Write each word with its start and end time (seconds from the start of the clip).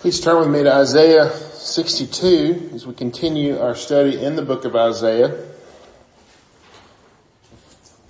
Please 0.00 0.18
turn 0.18 0.38
with 0.38 0.48
me 0.48 0.62
to 0.62 0.72
Isaiah 0.72 1.30
62 1.30 2.70
as 2.72 2.86
we 2.86 2.94
continue 2.94 3.58
our 3.60 3.74
study 3.74 4.18
in 4.18 4.34
the 4.34 4.40
book 4.40 4.64
of 4.64 4.74
Isaiah. 4.74 5.46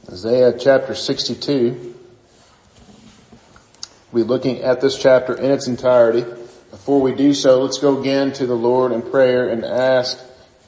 Isaiah 0.08 0.56
chapter 0.56 0.94
62. 0.94 1.96
We'll 4.12 4.22
be 4.22 4.28
looking 4.28 4.58
at 4.58 4.80
this 4.80 4.96
chapter 5.02 5.34
in 5.34 5.50
its 5.50 5.66
entirety. 5.66 6.20
Before 6.70 7.00
we 7.00 7.12
do 7.12 7.34
so, 7.34 7.60
let's 7.60 7.78
go 7.78 7.98
again 8.00 8.32
to 8.34 8.46
the 8.46 8.54
Lord 8.54 8.92
in 8.92 9.02
prayer 9.02 9.48
and 9.48 9.64
ask 9.64 10.16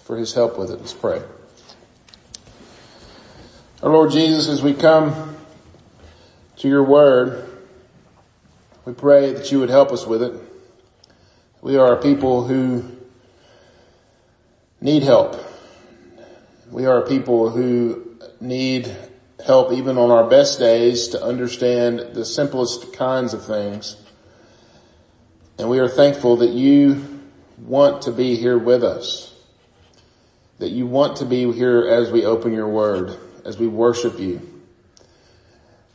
for 0.02 0.16
his 0.16 0.34
help 0.34 0.58
with 0.58 0.72
it. 0.72 0.80
Let's 0.80 0.92
pray. 0.92 1.22
Our 3.80 3.92
Lord 3.92 4.10
Jesus, 4.10 4.48
as 4.48 4.60
we 4.60 4.74
come 4.74 5.36
to 6.56 6.68
your 6.68 6.82
word, 6.82 7.48
we 8.84 8.92
pray 8.92 9.32
that 9.34 9.52
you 9.52 9.60
would 9.60 9.70
help 9.70 9.92
us 9.92 10.04
with 10.04 10.24
it. 10.24 10.48
We 11.62 11.76
are 11.76 11.96
a 11.96 12.02
people 12.02 12.44
who 12.44 12.84
need 14.80 15.04
help. 15.04 15.36
We 16.72 16.86
are 16.86 17.04
a 17.04 17.06
people 17.06 17.50
who 17.50 18.18
need 18.40 18.94
help 19.46 19.72
even 19.72 19.96
on 19.96 20.10
our 20.10 20.28
best 20.28 20.58
days 20.58 21.08
to 21.08 21.22
understand 21.22 22.14
the 22.14 22.24
simplest 22.24 22.92
kinds 22.92 23.32
of 23.32 23.46
things. 23.46 23.96
And 25.56 25.70
we 25.70 25.78
are 25.78 25.88
thankful 25.88 26.38
that 26.38 26.50
you 26.50 27.20
want 27.58 28.02
to 28.02 28.10
be 28.10 28.34
here 28.34 28.58
with 28.58 28.82
us. 28.82 29.32
That 30.58 30.70
you 30.70 30.86
want 30.88 31.18
to 31.18 31.24
be 31.24 31.50
here 31.52 31.86
as 31.86 32.10
we 32.10 32.24
open 32.24 32.52
your 32.52 32.68
word, 32.68 33.16
as 33.44 33.56
we 33.56 33.68
worship 33.68 34.18
you. 34.18 34.40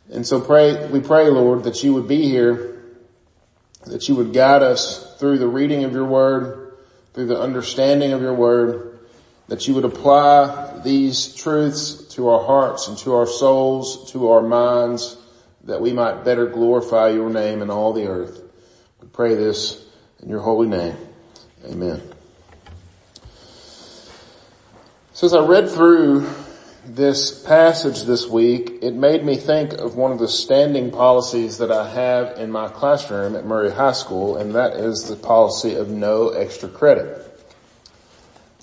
And 0.10 0.26
so 0.26 0.40
pray, 0.40 0.88
we 0.88 1.02
pray 1.02 1.30
Lord 1.30 1.66
that 1.66 1.84
you 1.84 1.94
would 1.94 2.08
be 2.08 2.22
here 2.24 2.74
that 3.86 4.10
you 4.10 4.16
would 4.16 4.34
guide 4.34 4.64
us 4.64 5.07
through 5.18 5.38
the 5.40 5.48
reading 5.48 5.84
of 5.84 5.94
your 5.94 6.06
word, 6.06 6.74
through 7.14 7.28
the 7.28 7.40
understanding 7.40 8.14
of 8.14 8.22
your 8.22 8.34
word, 8.34 9.00
that 9.48 9.68
you 9.68 9.74
would 9.74 9.86
apply 9.86 10.82
these 10.84 11.34
truths 11.36 12.04
to 12.16 12.30
our 12.30 12.44
hearts 12.44 12.88
and 12.88 12.98
to 13.00 13.14
our 13.16 13.26
souls, 13.28 14.12
to 14.12 14.30
our 14.30 14.42
minds, 14.42 15.18
that 15.64 15.82
we 15.82 15.94
might 15.94 16.24
better 16.24 16.46
glorify 16.48 17.10
your 17.10 17.30
name 17.30 17.62
in 17.62 17.70
all 17.70 17.94
the 17.94 18.08
earth. 18.08 18.42
We 19.02 19.08
pray 19.08 19.36
this 19.36 19.86
in 20.22 20.30
your 20.30 20.42
holy 20.42 20.68
name. 20.68 20.96
Amen. 21.66 22.02
So 25.14 25.26
as 25.26 25.34
I 25.34 25.40
read 25.40 25.70
through 25.70 26.30
this 26.96 27.44
passage 27.44 28.04
this 28.04 28.28
week, 28.28 28.80
it 28.82 28.94
made 28.94 29.24
me 29.24 29.36
think 29.36 29.74
of 29.74 29.96
one 29.96 30.12
of 30.12 30.20
the 30.20 30.28
standing 30.28 30.90
policies 30.90 31.58
that 31.58 31.72
I 31.72 31.90
have 31.90 32.38
in 32.38 32.50
my 32.50 32.70
classroom 32.70 33.36
at 33.36 33.46
Murray 33.46 33.72
High 33.72 33.92
School, 33.92 34.38
and 34.38 34.56
that 34.56 34.74
is 34.74 35.04
the 35.04 35.18
policy 35.18 35.76
of 35.76 35.90
no 35.90 36.30
extra 36.30 36.70
credit. 36.70 37.24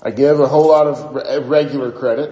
I 0.01 0.11
give 0.11 0.39
a 0.39 0.47
whole 0.47 0.67
lot 0.67 0.87
of 0.87 1.17
uh, 1.17 1.43
regular 1.43 1.91
credit. 1.91 2.31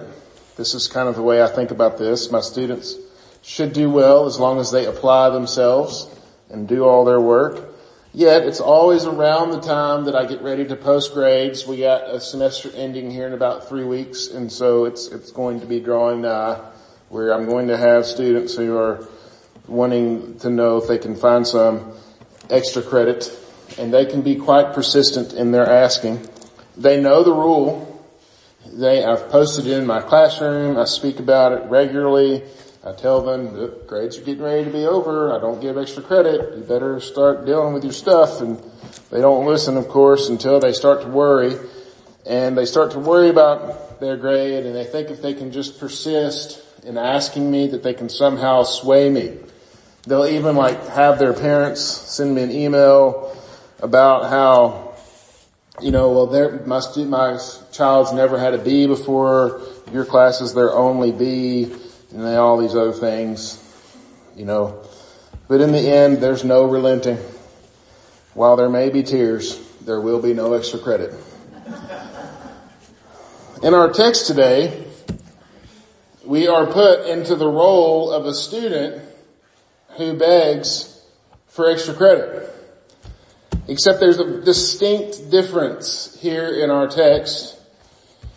This 0.56 0.74
is 0.74 0.88
kind 0.88 1.08
of 1.08 1.14
the 1.14 1.22
way 1.22 1.42
I 1.42 1.48
think 1.48 1.70
about 1.70 1.96
this. 1.96 2.30
My 2.30 2.40
students 2.40 2.96
should 3.42 3.72
do 3.72 3.88
well 3.88 4.26
as 4.26 4.38
long 4.38 4.58
as 4.58 4.70
they 4.72 4.86
apply 4.86 5.30
themselves 5.30 6.08
and 6.50 6.66
do 6.68 6.84
all 6.84 7.04
their 7.04 7.20
work. 7.20 7.73
Yet 8.16 8.46
it's 8.46 8.60
always 8.60 9.06
around 9.06 9.50
the 9.50 9.60
time 9.60 10.04
that 10.04 10.14
I 10.14 10.24
get 10.24 10.40
ready 10.40 10.64
to 10.66 10.76
post 10.76 11.14
grades. 11.14 11.66
We 11.66 11.78
got 11.78 12.08
a 12.08 12.20
semester 12.20 12.70
ending 12.72 13.10
here 13.10 13.26
in 13.26 13.32
about 13.32 13.68
three 13.68 13.82
weeks 13.82 14.28
and 14.28 14.52
so 14.52 14.84
it's, 14.84 15.08
it's 15.08 15.32
going 15.32 15.58
to 15.60 15.66
be 15.66 15.80
drawing 15.80 16.22
nigh 16.22 16.60
where 17.08 17.34
I'm 17.34 17.46
going 17.46 17.66
to 17.68 17.76
have 17.76 18.06
students 18.06 18.54
who 18.54 18.76
are 18.76 19.08
wanting 19.66 20.38
to 20.38 20.48
know 20.48 20.76
if 20.76 20.86
they 20.86 20.96
can 20.96 21.16
find 21.16 21.44
some 21.44 21.92
extra 22.50 22.82
credit 22.82 23.36
and 23.78 23.92
they 23.92 24.06
can 24.06 24.22
be 24.22 24.36
quite 24.36 24.74
persistent 24.74 25.32
in 25.32 25.50
their 25.50 25.68
asking. 25.68 26.24
They 26.76 27.00
know 27.00 27.24
the 27.24 27.32
rule. 27.32 28.06
They, 28.64 29.04
I've 29.04 29.28
posted 29.28 29.66
it 29.66 29.76
in 29.76 29.86
my 29.86 30.00
classroom. 30.00 30.76
I 30.76 30.84
speak 30.84 31.18
about 31.18 31.50
it 31.50 31.68
regularly. 31.68 32.44
I 32.86 32.92
tell 32.92 33.22
them 33.22 33.54
the 33.54 33.68
grades 33.86 34.18
are 34.18 34.20
getting 34.20 34.42
ready 34.42 34.64
to 34.66 34.70
be 34.70 34.84
over. 34.84 35.34
I 35.34 35.40
don't 35.40 35.58
give 35.58 35.78
extra 35.78 36.02
credit. 36.02 36.54
You 36.58 36.64
better 36.64 37.00
start 37.00 37.46
dealing 37.46 37.72
with 37.72 37.82
your 37.82 37.94
stuff. 37.94 38.42
And 38.42 38.62
they 39.10 39.22
don't 39.22 39.46
listen, 39.46 39.78
of 39.78 39.88
course, 39.88 40.28
until 40.28 40.60
they 40.60 40.74
start 40.74 41.00
to 41.00 41.08
worry. 41.08 41.56
And 42.26 42.58
they 42.58 42.66
start 42.66 42.90
to 42.90 42.98
worry 42.98 43.30
about 43.30 44.00
their 44.00 44.18
grade 44.18 44.66
and 44.66 44.76
they 44.76 44.84
think 44.84 45.08
if 45.08 45.22
they 45.22 45.32
can 45.32 45.50
just 45.50 45.80
persist 45.80 46.62
in 46.84 46.98
asking 46.98 47.50
me 47.50 47.68
that 47.68 47.82
they 47.82 47.94
can 47.94 48.10
somehow 48.10 48.64
sway 48.64 49.08
me. 49.08 49.38
They'll 50.02 50.26
even 50.26 50.54
like 50.54 50.86
have 50.88 51.18
their 51.18 51.32
parents 51.32 51.80
send 51.80 52.34
me 52.34 52.42
an 52.42 52.50
email 52.50 53.34
about 53.80 54.28
how, 54.28 54.92
you 55.80 55.90
know, 55.90 56.12
well, 56.12 56.60
my, 56.66 57.04
my 57.04 57.38
child's 57.72 58.12
never 58.12 58.38
had 58.38 58.52
a 58.52 58.58
B 58.58 58.86
before. 58.86 59.62
Your 59.90 60.04
class 60.04 60.42
is 60.42 60.52
their 60.52 60.74
only 60.74 61.12
B 61.12 61.74
and 62.14 62.24
all 62.36 62.58
these 62.58 62.76
other 62.76 62.92
things, 62.92 63.60
you 64.36 64.44
know. 64.44 64.82
But 65.48 65.60
in 65.60 65.72
the 65.72 65.80
end, 65.80 66.18
there's 66.18 66.44
no 66.44 66.64
relenting. 66.64 67.18
While 68.34 68.56
there 68.56 68.68
may 68.68 68.88
be 68.88 69.02
tears, 69.02 69.58
there 69.80 70.00
will 70.00 70.22
be 70.22 70.32
no 70.32 70.54
extra 70.54 70.78
credit. 70.78 71.12
In 73.62 73.74
our 73.74 73.92
text 73.92 74.28
today, 74.28 74.86
we 76.24 76.46
are 76.46 76.66
put 76.66 77.06
into 77.06 77.34
the 77.34 77.48
role 77.48 78.12
of 78.12 78.26
a 78.26 78.34
student 78.34 79.02
who 79.96 80.16
begs 80.16 81.02
for 81.48 81.68
extra 81.68 81.94
credit. 81.94 82.50
Except 83.66 83.98
there's 83.98 84.18
a 84.18 84.40
distinct 84.42 85.30
difference 85.30 86.16
here 86.20 86.62
in 86.62 86.70
our 86.70 86.86
text 86.86 87.58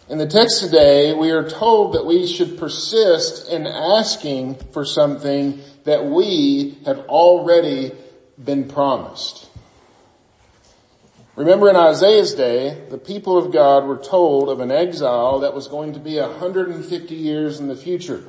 in 0.09 0.17
the 0.17 0.27
text 0.27 0.61
today, 0.61 1.13
we 1.13 1.31
are 1.31 1.49
told 1.49 1.93
that 1.93 2.05
we 2.05 2.27
should 2.27 2.57
persist 2.57 3.49
in 3.49 3.67
asking 3.67 4.55
for 4.71 4.85
something 4.85 5.59
that 5.83 6.05
we 6.05 6.77
have 6.85 6.99
already 7.09 7.91
been 8.41 8.69
promised. 8.69 9.49
Remember 11.35 11.69
in 11.69 11.75
Isaiah's 11.75 12.33
day, 12.35 12.85
the 12.89 12.97
people 12.97 13.37
of 13.37 13.51
God 13.51 13.85
were 13.85 13.97
told 13.97 14.49
of 14.49 14.59
an 14.59 14.71
exile 14.71 15.39
that 15.41 15.53
was 15.53 15.67
going 15.67 15.93
to 15.93 15.99
be 15.99 16.19
150 16.19 17.13
years 17.13 17.59
in 17.59 17.67
the 17.67 17.75
future. 17.75 18.23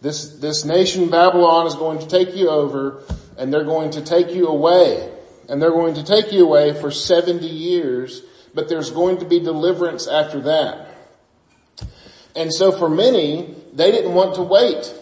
This, 0.00 0.40
this 0.40 0.64
nation 0.64 1.08
Babylon 1.08 1.66
is 1.68 1.76
going 1.76 2.00
to 2.00 2.08
take 2.08 2.34
you 2.34 2.50
over 2.50 3.04
and 3.38 3.52
they're 3.52 3.64
going 3.64 3.92
to 3.92 4.04
take 4.04 4.30
you 4.30 4.48
away. 4.48 5.10
And 5.48 5.62
they're 5.62 5.70
going 5.70 5.94
to 5.94 6.04
take 6.04 6.32
you 6.32 6.44
away 6.44 6.78
for 6.80 6.90
70 6.90 7.46
years, 7.46 8.22
but 8.54 8.68
there's 8.68 8.90
going 8.90 9.18
to 9.18 9.24
be 9.24 9.38
deliverance 9.38 10.06
after 10.06 10.40
that. 10.42 10.91
And 12.34 12.52
so 12.52 12.72
for 12.72 12.88
many, 12.88 13.54
they 13.72 13.90
didn't 13.90 14.14
want 14.14 14.36
to 14.36 14.42
wait 14.42 14.94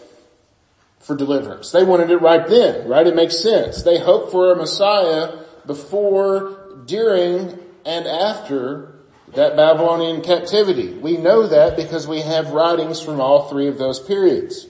for 0.99 1.15
deliverance. 1.15 1.71
They 1.71 1.83
wanted 1.83 2.11
it 2.11 2.17
right 2.17 2.47
then, 2.47 2.87
right? 2.87 3.07
It 3.07 3.15
makes 3.15 3.37
sense. 3.37 3.83
They 3.83 3.99
hoped 3.99 4.31
for 4.31 4.51
a 4.51 4.55
Messiah 4.55 5.39
before, 5.65 6.83
during, 6.85 7.57
and 7.85 8.05
after 8.05 8.95
that 9.33 9.55
Babylonian 9.55 10.21
captivity. 10.21 10.93
We 10.93 11.17
know 11.17 11.47
that 11.47 11.77
because 11.77 12.07
we 12.07 12.21
have 12.21 12.51
writings 12.51 13.01
from 13.01 13.21
all 13.21 13.49
three 13.49 13.67
of 13.67 13.77
those 13.77 13.99
periods. 13.99 14.67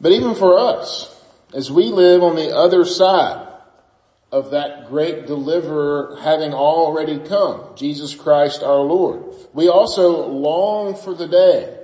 But 0.00 0.12
even 0.12 0.34
for 0.34 0.58
us, 0.58 1.14
as 1.52 1.70
we 1.70 1.84
live 1.86 2.22
on 2.22 2.36
the 2.36 2.56
other 2.56 2.84
side 2.84 3.46
of 4.32 4.52
that 4.52 4.88
great 4.88 5.26
deliverer 5.26 6.16
having 6.22 6.54
already 6.54 7.18
come, 7.18 7.62
Jesus 7.74 8.14
Christ 8.14 8.62
our 8.62 8.80
Lord. 8.80 9.24
We 9.52 9.68
also 9.68 10.28
long 10.28 10.94
for 10.94 11.14
the 11.14 11.26
day 11.26 11.76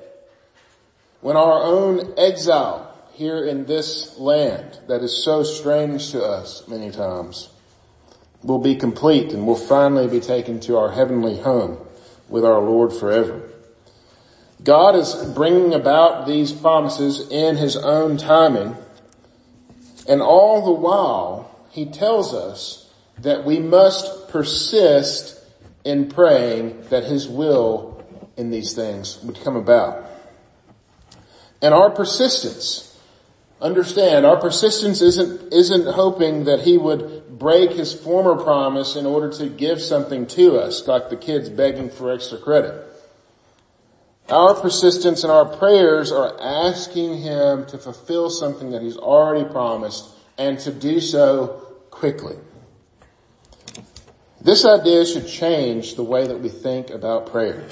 when 1.21 1.37
our 1.37 1.63
own 1.63 2.15
exile 2.17 2.95
here 3.15 3.45
in 3.45 3.67
this 3.67 4.19
land 4.19 4.79
that 4.89 5.03
is 5.03 5.25
so 5.25 5.43
strange 5.43 6.11
to 6.13 6.23
us 6.23 6.69
many 6.69 6.91
times 6.91 7.49
will 8.43 8.61
be 8.61 8.77
complete 8.77 9.33
and 9.33 9.47
will 9.47 9.57
finally 9.57 10.07
be 10.07 10.21
taken 10.21 10.61
to 10.61 10.77
our 10.77 10.93
heavenly 10.93 11.39
home 11.41 11.79
with 12.29 12.45
our 12.45 12.61
Lord 12.61 12.93
forever. 12.93 13.43
God 14.63 14.95
is 14.95 15.15
bringing 15.35 15.75
about 15.75 16.27
these 16.27 16.53
promises 16.53 17.29
in 17.31 17.57
His 17.57 17.77
own 17.77 18.17
timing 18.19 18.77
and 20.09 20.23
all 20.23 20.65
the 20.65 20.73
while 20.73 21.56
he 21.77 21.85
tells 21.85 22.33
us 22.33 22.91
that 23.19 23.45
we 23.45 23.59
must 23.59 24.31
persist 24.31 25.39
in 25.85 26.09
praying 26.09 26.81
that 26.89 27.05
his 27.05 27.29
will 27.29 28.03
in 28.39 28.51
these 28.51 28.73
things 28.73 29.23
would 29.23 29.39
come 29.45 29.57
about. 29.57 30.07
And 31.61 31.75
our 31.75 31.91
persistence, 31.91 32.99
understand, 33.61 34.25
our 34.25 34.39
persistence 34.39 35.03
isn't, 35.03 35.53
isn't 35.53 35.87
hoping 35.95 36.45
that 36.45 36.61
he 36.61 36.79
would 36.79 37.39
break 37.39 37.73
his 37.73 37.93
former 37.93 38.43
promise 38.43 38.97
in 38.97 39.05
order 39.05 39.31
to 39.33 39.47
give 39.47 39.83
something 39.83 40.27
to 40.29 40.57
us, 40.57 40.89
like 40.89 41.11
the 41.11 41.17
kids 41.17 41.51
begging 41.51 41.91
for 41.91 42.11
extra 42.11 42.39
credit. 42.39 42.87
Our 44.31 44.55
persistence 44.55 45.25
and 45.25 45.31
our 45.31 45.45
prayers 45.45 46.11
are 46.11 46.41
asking 46.41 47.19
him 47.19 47.67
to 47.67 47.77
fulfill 47.77 48.31
something 48.31 48.71
that 48.71 48.81
he's 48.81 48.97
already 48.97 49.45
promised 49.45 50.09
and 50.39 50.59
to 50.61 50.73
do 50.73 51.01
so 51.01 51.66
quickly. 51.97 52.37
This 54.43 54.67
idea 54.67 55.07
should 55.07 55.27
change 55.27 55.95
the 55.95 56.05
way 56.05 56.27
that 56.27 56.39
we 56.39 56.51
think 56.51 56.91
about 56.91 57.33
prayer, 57.33 57.67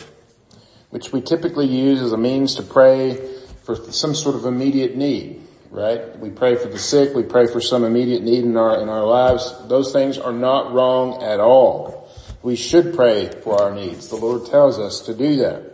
which 0.89 1.13
we 1.13 1.21
typically 1.21 1.67
use 1.67 2.01
as 2.01 2.13
a 2.13 2.17
means 2.17 2.55
to 2.55 2.63
pray 2.63 3.17
for 3.65 3.77
some 3.77 4.15
sort 4.15 4.35
of 4.35 4.47
immediate 4.47 4.97
need, 4.97 5.43
right? 5.71 6.19
We 6.19 6.31
pray 6.31 6.57
for 6.57 6.69
the 6.69 6.79
sick, 6.79 7.15
we 7.15 7.23
pray 7.23 7.47
for 7.47 7.61
some 7.61 7.85
immediate 7.85 8.23
need 8.23 8.45
in 8.45 8.57
our, 8.57 8.81
in 8.81 8.89
our 8.89 9.05
lives. 9.05 9.53
Those 9.69 9.93
things 9.93 10.17
are 10.17 10.33
not 10.33 10.73
wrong 10.73 11.23
at 11.23 11.39
all. 11.39 12.11
We 12.43 12.57
should 12.57 12.95
pray 12.95 13.29
for 13.43 13.61
our 13.61 13.75
needs. 13.75 14.09
The 14.09 14.17
Lord 14.17 14.47
tells 14.47 14.79
us 14.79 15.01
to 15.03 15.15
do 15.15 15.37
that. 15.37 15.71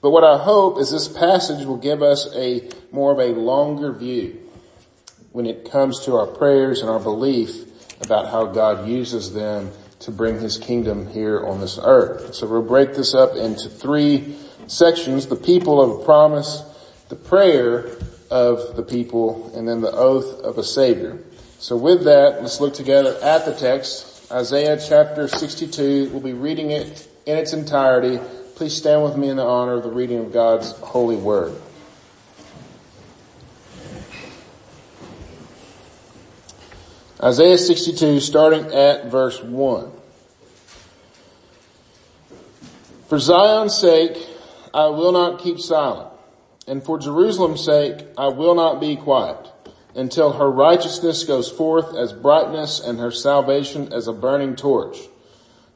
But 0.00 0.10
what 0.10 0.22
I 0.22 0.38
hope 0.38 0.78
is 0.78 0.92
this 0.92 1.08
passage 1.08 1.66
will 1.66 1.76
give 1.76 2.00
us 2.00 2.32
a 2.34 2.70
more 2.92 3.12
of 3.12 3.18
a 3.18 3.38
longer 3.38 3.92
view 3.92 4.39
when 5.32 5.46
it 5.46 5.70
comes 5.70 6.00
to 6.00 6.16
our 6.16 6.26
prayers 6.26 6.80
and 6.80 6.90
our 6.90 7.00
belief 7.00 7.64
about 8.00 8.30
how 8.30 8.46
God 8.46 8.88
uses 8.88 9.32
them 9.32 9.70
to 10.00 10.10
bring 10.10 10.40
his 10.40 10.56
kingdom 10.56 11.06
here 11.06 11.44
on 11.46 11.60
this 11.60 11.78
earth. 11.82 12.34
So 12.34 12.46
we'll 12.46 12.62
break 12.62 12.94
this 12.94 13.14
up 13.14 13.36
into 13.36 13.68
three 13.68 14.36
sections, 14.66 15.26
the 15.26 15.36
people 15.36 15.80
of 15.80 16.00
a 16.00 16.04
promise, 16.04 16.62
the 17.08 17.16
prayer 17.16 17.90
of 18.30 18.76
the 18.76 18.82
people, 18.82 19.52
and 19.54 19.68
then 19.68 19.80
the 19.80 19.92
oath 19.92 20.40
of 20.40 20.58
a 20.58 20.64
savior. 20.64 21.18
So 21.58 21.76
with 21.76 22.04
that, 22.04 22.40
let's 22.40 22.60
look 22.60 22.72
together 22.72 23.18
at 23.22 23.44
the 23.44 23.54
text, 23.54 24.32
Isaiah 24.32 24.80
chapter 24.80 25.28
62. 25.28 26.10
We'll 26.10 26.20
be 26.20 26.32
reading 26.32 26.70
it 26.70 27.06
in 27.26 27.36
its 27.36 27.52
entirety. 27.52 28.18
Please 28.56 28.74
stand 28.74 29.02
with 29.02 29.16
me 29.16 29.28
in 29.28 29.36
the 29.36 29.44
honor 29.44 29.74
of 29.74 29.82
the 29.82 29.90
reading 29.90 30.18
of 30.18 30.32
God's 30.32 30.72
holy 30.72 31.16
word. 31.16 31.60
Isaiah 37.22 37.58
62 37.58 38.20
starting 38.20 38.64
at 38.72 39.06
verse 39.10 39.42
1. 39.42 39.92
For 43.08 43.18
Zion's 43.18 43.78
sake, 43.78 44.16
I 44.72 44.86
will 44.86 45.12
not 45.12 45.40
keep 45.40 45.58
silent, 45.58 46.08
and 46.66 46.82
for 46.82 46.98
Jerusalem's 46.98 47.62
sake, 47.62 48.06
I 48.16 48.28
will 48.28 48.54
not 48.54 48.80
be 48.80 48.96
quiet 48.96 49.36
until 49.94 50.32
her 50.32 50.50
righteousness 50.50 51.24
goes 51.24 51.50
forth 51.50 51.94
as 51.94 52.14
brightness 52.14 52.80
and 52.80 52.98
her 52.98 53.10
salvation 53.10 53.92
as 53.92 54.08
a 54.08 54.14
burning 54.14 54.56
torch. 54.56 54.96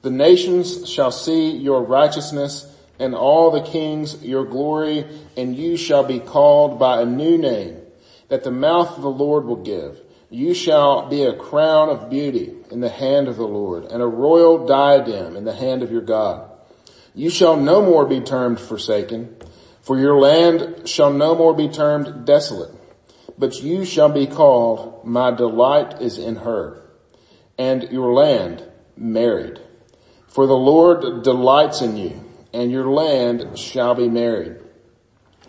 The 0.01 0.11
nations 0.11 0.89
shall 0.91 1.11
see 1.11 1.51
your 1.51 1.83
righteousness 1.83 2.75
and 2.99 3.15
all 3.15 3.51
the 3.51 3.63
kings 3.63 4.25
your 4.25 4.47
glory, 4.47 5.05
and 5.37 5.55
you 5.55 5.77
shall 5.77 6.05
be 6.05 6.21
called 6.21 6.79
by 6.79 7.03
a 7.03 7.07
new 7.07 7.37
name 7.37 7.83
that 8.29 8.45
the 8.45 8.51
mouth 8.51 8.97
of 8.97 9.03
the 9.03 9.11
Lord 9.11 9.45
will 9.45 9.63
give. 9.63 10.01
You 10.35 10.53
shall 10.53 11.09
be 11.09 11.23
a 11.23 11.33
crown 11.33 11.91
of 11.91 12.11
beauty 12.11 12.53
in 12.73 12.81
the 12.81 12.89
hand 12.89 13.29
of 13.29 13.37
the 13.37 13.47
Lord 13.47 13.85
and 13.85 14.03
a 14.03 14.07
royal 14.07 14.67
diadem 14.67 15.37
in 15.37 15.45
the 15.45 15.55
hand 15.55 15.85
of 15.85 15.93
your 15.93 16.01
God. 16.01 16.51
You 17.15 17.31
shall 17.31 17.57
no 17.57 17.81
more 17.81 18.05
be 18.05 18.19
termed 18.19 18.59
forsaken, 18.59 19.37
for 19.81 19.97
your 19.97 20.19
land 20.19 20.89
shall 20.89 21.13
no 21.13 21.37
more 21.37 21.55
be 21.55 21.69
termed 21.69 22.27
desolate, 22.27 22.73
but 23.39 23.63
you 23.63 23.85
shall 23.85 24.09
be 24.09 24.27
called, 24.27 25.07
my 25.07 25.31
delight 25.31 26.03
is 26.03 26.19
in 26.19 26.35
her, 26.35 26.83
and 27.57 27.85
your 27.93 28.13
land 28.13 28.69
married. 28.97 29.61
For 30.27 30.49
the 30.49 30.55
Lord 30.55 31.23
delights 31.23 31.81
in 31.81 31.97
you 31.97 32.25
and 32.53 32.73
your 32.73 32.91
land 32.91 33.57
shall 33.57 33.95
be 33.95 34.09
married. 34.09 34.57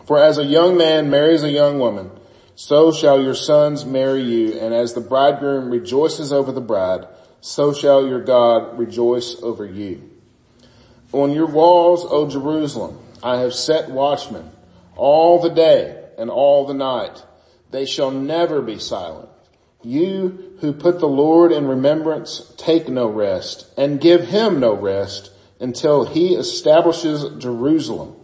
For 0.06 0.20
as 0.20 0.38
a 0.38 0.46
young 0.46 0.78
man 0.78 1.10
marries 1.10 1.42
a 1.42 1.50
young 1.50 1.80
woman, 1.80 2.12
so 2.56 2.92
shall 2.92 3.22
your 3.22 3.36
sons 3.36 3.86
marry 3.86 4.24
you, 4.24 4.60
and 4.60 4.74
as 4.74 4.94
the 4.94 5.02
bridegroom 5.02 5.70
rejoices 5.70 6.32
over 6.32 6.52
the 6.52 6.62
bride, 6.62 7.06
so 7.42 7.74
shall 7.74 8.08
your 8.08 8.22
God 8.22 8.80
rejoice 8.80 9.36
over 9.44 9.66
you. 9.66 10.10
On 11.12 11.32
your 11.32 11.48
walls, 11.48 12.06
O 12.10 12.30
Jerusalem, 12.30 12.98
I 13.22 13.40
have 13.40 13.54
set 13.54 13.90
watchmen 13.90 14.52
all 14.96 15.42
the 15.42 15.50
day 15.50 16.04
and 16.18 16.30
all 16.30 16.66
the 16.66 16.74
night. 16.74 17.24
They 17.72 17.86
shall 17.86 18.12
never 18.12 18.62
be 18.62 18.80
silent. 18.80 19.30
You 19.84 20.58
who 20.62 20.74
put 20.74 21.00
the 21.00 21.08
Lord 21.08 21.52
in 21.52 21.68
remembrance, 21.68 22.54
take 22.58 22.90
no 22.90 23.08
rest 23.08 23.68
and 23.78 24.02
give 24.02 24.28
him 24.28 24.60
no 24.60 24.74
rest 24.74 25.32
until 25.60 26.06
he 26.06 26.36
establishes 26.36 27.24
Jerusalem 27.38 28.16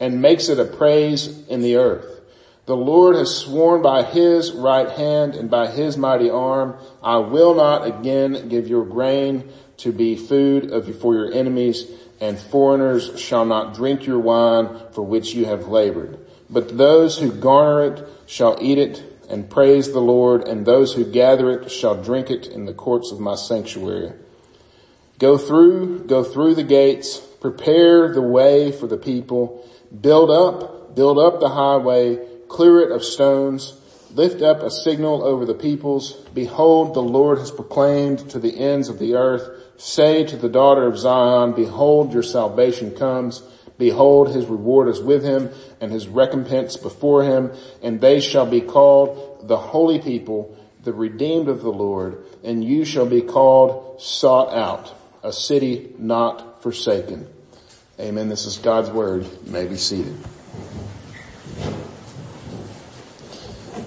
and 0.00 0.20
makes 0.20 0.48
it 0.48 0.58
a 0.58 0.64
praise 0.64 1.46
in 1.48 1.62
the 1.62 1.76
earth. 1.76 2.13
The 2.66 2.76
Lord 2.76 3.16
has 3.16 3.36
sworn 3.36 3.82
by 3.82 4.04
his 4.04 4.52
right 4.52 4.88
hand 4.88 5.34
and 5.34 5.50
by 5.50 5.66
his 5.66 5.98
mighty 5.98 6.30
arm, 6.30 6.76
I 7.02 7.18
will 7.18 7.54
not 7.54 7.86
again 7.86 8.48
give 8.48 8.68
your 8.68 8.86
grain 8.86 9.50
to 9.78 9.92
be 9.92 10.16
food 10.16 10.70
of, 10.70 10.98
for 10.98 11.14
your 11.14 11.32
enemies 11.32 11.90
and 12.20 12.38
foreigners 12.38 13.20
shall 13.20 13.44
not 13.44 13.74
drink 13.74 14.06
your 14.06 14.18
wine 14.18 14.80
for 14.92 15.02
which 15.02 15.34
you 15.34 15.44
have 15.44 15.68
labored. 15.68 16.18
But 16.48 16.78
those 16.78 17.18
who 17.18 17.32
garner 17.32 17.92
it 17.92 18.08
shall 18.26 18.56
eat 18.62 18.78
it 18.78 19.02
and 19.28 19.50
praise 19.50 19.92
the 19.92 20.00
Lord 20.00 20.48
and 20.48 20.64
those 20.64 20.94
who 20.94 21.04
gather 21.04 21.50
it 21.50 21.70
shall 21.70 22.02
drink 22.02 22.30
it 22.30 22.46
in 22.46 22.64
the 22.64 22.72
courts 22.72 23.12
of 23.12 23.20
my 23.20 23.34
sanctuary. 23.34 24.12
Go 25.18 25.36
through, 25.36 26.06
go 26.06 26.24
through 26.24 26.54
the 26.54 26.64
gates, 26.64 27.18
prepare 27.18 28.12
the 28.12 28.22
way 28.22 28.72
for 28.72 28.86
the 28.86 28.96
people, 28.96 29.68
build 30.00 30.30
up, 30.30 30.94
build 30.94 31.18
up 31.18 31.40
the 31.40 31.48
highway, 31.48 32.18
clear 32.54 32.80
it 32.80 32.92
of 32.92 33.04
stones, 33.04 33.74
lift 34.12 34.40
up 34.40 34.62
a 34.62 34.70
signal 34.70 35.24
over 35.24 35.44
the 35.44 35.54
peoples. 35.54 36.12
Behold, 36.32 36.94
the 36.94 37.02
Lord 37.02 37.38
has 37.38 37.50
proclaimed 37.50 38.30
to 38.30 38.38
the 38.38 38.56
ends 38.58 38.88
of 38.88 39.00
the 39.00 39.14
earth, 39.14 39.42
say 39.76 40.24
to 40.24 40.36
the 40.36 40.48
daughter 40.48 40.86
of 40.86 40.96
Zion, 40.96 41.52
behold, 41.52 42.12
your 42.12 42.22
salvation 42.22 42.94
comes. 42.94 43.42
Behold, 43.76 44.32
his 44.32 44.46
reward 44.46 44.88
is 44.88 45.00
with 45.00 45.24
him 45.24 45.50
and 45.80 45.90
his 45.90 46.06
recompense 46.06 46.76
before 46.76 47.24
him, 47.24 47.50
and 47.82 48.00
they 48.00 48.20
shall 48.20 48.46
be 48.46 48.60
called 48.60 49.48
the 49.48 49.56
holy 49.56 49.98
people, 49.98 50.56
the 50.84 50.92
redeemed 50.92 51.48
of 51.48 51.62
the 51.62 51.72
Lord, 51.72 52.24
and 52.44 52.62
you 52.62 52.84
shall 52.84 53.06
be 53.06 53.20
called 53.20 54.00
sought 54.00 54.54
out 54.54 54.94
a 55.24 55.32
city 55.32 55.92
not 55.98 56.62
forsaken. 56.62 57.26
Amen. 57.98 58.28
This 58.28 58.46
is 58.46 58.58
God's 58.58 58.90
word. 58.90 59.24
You 59.24 59.50
may 59.50 59.66
be 59.66 59.76
seated. 59.76 60.14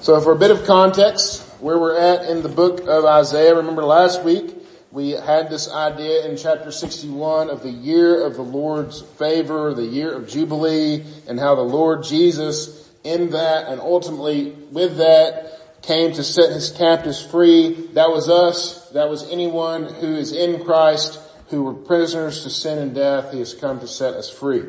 So 0.01 0.21
for 0.21 0.31
a 0.31 0.35
bit 0.37 0.51
of 0.51 0.65
context, 0.65 1.41
where 1.59 1.77
we're 1.77 1.97
at 1.97 2.29
in 2.29 2.43
the 2.43 2.49
book 2.49 2.81
of 2.87 3.05
Isaiah, 3.05 3.55
remember 3.55 3.83
last 3.83 4.23
week 4.23 4.55
we 4.91 5.11
had 5.11 5.49
this 5.49 5.69
idea 5.69 6.27
in 6.27 6.37
chapter 6.37 6.71
61 6.71 7.49
of 7.49 7.63
the 7.63 7.71
year 7.71 8.25
of 8.25 8.35
the 8.35 8.43
Lord's 8.43 9.01
favor, 9.01 9.73
the 9.73 9.83
year 9.83 10.13
of 10.13 10.29
Jubilee, 10.29 11.03
and 11.27 11.39
how 11.39 11.55
the 11.55 11.61
Lord 11.61 12.03
Jesus 12.03 12.89
in 13.03 13.31
that 13.31 13.67
and 13.67 13.81
ultimately 13.81 14.51
with 14.71 14.97
that 14.97 15.81
came 15.81 16.13
to 16.13 16.23
set 16.23 16.51
his 16.51 16.71
captives 16.71 17.21
free. 17.21 17.87
That 17.93 18.09
was 18.09 18.29
us. 18.29 18.89
That 18.89 19.09
was 19.09 19.29
anyone 19.29 19.85
who 19.85 20.15
is 20.15 20.31
in 20.31 20.63
Christ 20.63 21.19
who 21.49 21.63
were 21.63 21.73
prisoners 21.73 22.43
to 22.43 22.49
sin 22.49 22.77
and 22.77 22.93
death, 22.93 23.31
he 23.31 23.39
has 23.39 23.53
come 23.53 23.79
to 23.79 23.87
set 23.87 24.13
us 24.13 24.29
free. 24.29 24.63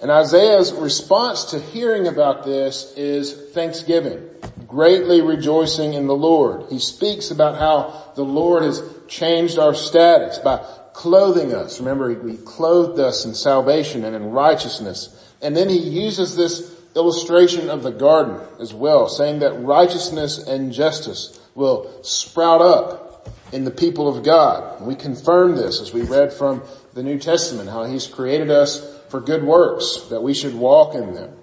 And 0.00 0.10
Isaiah's 0.10 0.72
response 0.72 1.46
to 1.46 1.58
hearing 1.58 2.06
about 2.06 2.44
this 2.44 2.92
is 2.96 3.34
thanksgiving, 3.52 4.26
greatly 4.66 5.20
rejoicing 5.20 5.92
in 5.92 6.06
the 6.06 6.16
Lord. 6.16 6.66
He 6.70 6.78
speaks 6.78 7.30
about 7.30 7.58
how 7.58 8.12
the 8.14 8.24
Lord 8.24 8.62
has 8.62 8.82
changed 9.08 9.58
our 9.58 9.74
status 9.74 10.38
by 10.38 10.64
clothing 10.94 11.52
us. 11.54 11.80
Remember, 11.80 12.08
he 12.26 12.36
clothed 12.38 12.98
us 12.98 13.26
in 13.26 13.34
salvation 13.34 14.04
and 14.04 14.16
in 14.16 14.30
righteousness. 14.30 15.34
And 15.42 15.54
then 15.54 15.68
he 15.68 15.78
uses 15.78 16.34
this 16.34 16.74
illustration 16.96 17.68
of 17.68 17.82
the 17.82 17.92
garden 17.92 18.40
as 18.58 18.72
well, 18.72 19.06
saying 19.08 19.40
that 19.40 19.52
righteousness 19.62 20.38
and 20.38 20.72
justice 20.72 21.38
will 21.54 22.02
sprout 22.02 22.62
up 22.62 23.28
in 23.52 23.64
the 23.64 23.70
people 23.70 24.08
of 24.08 24.24
God. 24.24 24.80
We 24.80 24.94
confirm 24.94 25.56
this 25.56 25.80
as 25.80 25.92
we 25.92 26.02
read 26.02 26.32
from 26.32 26.62
the 26.94 27.02
New 27.02 27.18
Testament, 27.18 27.68
how 27.68 27.84
He's 27.84 28.06
created 28.06 28.50
us 28.50 28.99
for 29.10 29.20
good 29.20 29.42
works, 29.42 30.06
that 30.10 30.22
we 30.22 30.32
should 30.32 30.54
walk 30.54 30.94
in 30.94 31.14
them. 31.14 31.36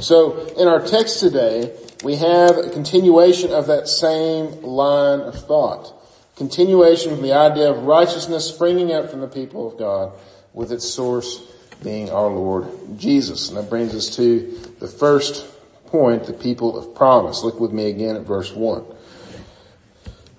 So 0.00 0.46
in 0.56 0.68
our 0.68 0.84
text 0.84 1.20
today, 1.20 1.72
we 2.04 2.16
have 2.16 2.56
a 2.58 2.70
continuation 2.70 3.52
of 3.52 3.66
that 3.66 3.88
same 3.88 4.62
line 4.62 5.20
of 5.20 5.34
thought. 5.46 5.94
Continuation 6.36 7.12
of 7.12 7.22
the 7.22 7.32
idea 7.32 7.70
of 7.70 7.84
righteousness 7.84 8.48
springing 8.48 8.92
up 8.92 9.10
from 9.10 9.20
the 9.20 9.28
people 9.28 9.66
of 9.66 9.78
God 9.78 10.12
with 10.52 10.70
its 10.70 10.88
source 10.88 11.42
being 11.82 12.10
our 12.10 12.28
Lord 12.28 12.66
Jesus. 12.96 13.48
And 13.48 13.56
that 13.56 13.68
brings 13.68 13.94
us 13.94 14.14
to 14.16 14.56
the 14.78 14.88
first 14.88 15.46
point, 15.86 16.26
the 16.26 16.32
people 16.32 16.78
of 16.78 16.94
promise. 16.94 17.42
Look 17.42 17.58
with 17.58 17.72
me 17.72 17.88
again 17.88 18.14
at 18.14 18.22
verse 18.22 18.52
one. 18.52 18.84